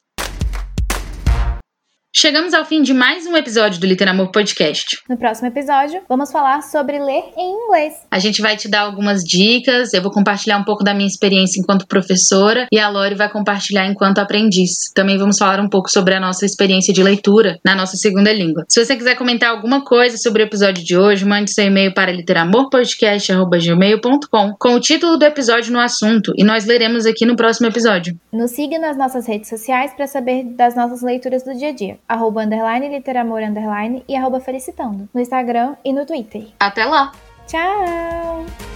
Chegamos 2.14 2.52
ao 2.52 2.66
fim 2.66 2.82
de 2.82 2.92
mais 2.92 3.26
um 3.26 3.34
episódio 3.34 3.80
do 3.80 3.86
Literamor 3.86 4.30
Podcast. 4.30 4.98
No 5.08 5.16
próximo 5.16 5.48
episódio, 5.48 6.02
vamos 6.06 6.30
falar 6.30 6.60
sobre 6.60 6.98
ler 6.98 7.24
em 7.38 7.64
inglês. 7.64 7.94
A 8.10 8.18
gente 8.18 8.42
vai 8.42 8.54
te 8.54 8.68
dar 8.68 8.82
algumas 8.82 9.24
dicas, 9.24 9.94
eu 9.94 10.02
vou 10.02 10.12
compartilhar 10.12 10.58
um 10.58 10.64
pouco 10.64 10.84
da 10.84 10.92
minha 10.92 11.06
experiência 11.06 11.58
enquanto 11.58 11.86
professora 11.86 12.66
e 12.70 12.78
a 12.78 12.90
Lori 12.90 13.14
vai 13.14 13.32
compartilhar 13.32 13.86
enquanto 13.86 14.18
aprendiz. 14.18 14.92
Também 14.94 15.16
vamos 15.16 15.38
falar 15.38 15.58
um 15.58 15.70
pouco 15.70 15.90
sobre 15.90 16.14
a 16.14 16.20
nossa 16.20 16.44
experiência 16.44 16.92
de 16.92 17.02
leitura 17.02 17.58
na 17.64 17.74
nossa 17.74 17.96
segunda 17.96 18.30
língua. 18.30 18.66
Se 18.68 18.84
você 18.84 18.94
quiser 18.94 19.16
comentar 19.16 19.48
alguma 19.48 19.82
coisa 19.82 20.18
sobre 20.18 20.42
o 20.42 20.46
episódio 20.46 20.84
de 20.84 20.98
hoje, 20.98 21.24
mande 21.24 21.50
seu 21.50 21.64
e-mail 21.64 21.94
para 21.94 22.12
literamorpodcast.gmail.com 22.12 24.52
com 24.58 24.74
o 24.74 24.80
título 24.80 25.16
do 25.16 25.24
episódio 25.24 25.72
no 25.72 25.80
assunto 25.80 26.34
e 26.36 26.44
nós 26.44 26.66
leremos 26.66 27.06
aqui 27.06 27.24
no 27.24 27.36
próximo 27.36 27.68
episódio. 27.68 28.14
Nos 28.30 28.50
siga 28.50 28.78
nas 28.78 28.98
nossas 28.98 29.26
redes 29.26 29.48
sociais 29.48 29.94
para 29.94 30.06
saber 30.06 30.44
das 30.44 30.76
nossas 30.76 31.00
leituras 31.00 31.42
do 31.42 31.54
dia 31.54 31.70
a 31.70 31.72
dia 31.72 32.01
arroba 32.08 32.42
underline 32.42 32.88
literamor 32.88 33.42
underline 33.42 34.04
e 34.08 34.16
arroba 34.16 34.40
felicitando, 34.40 35.08
no 35.12 35.20
Instagram 35.20 35.76
e 35.84 35.92
no 35.92 36.06
Twitter. 36.06 36.48
Até 36.58 36.84
lá! 36.84 37.12
Tchau! 37.46 38.71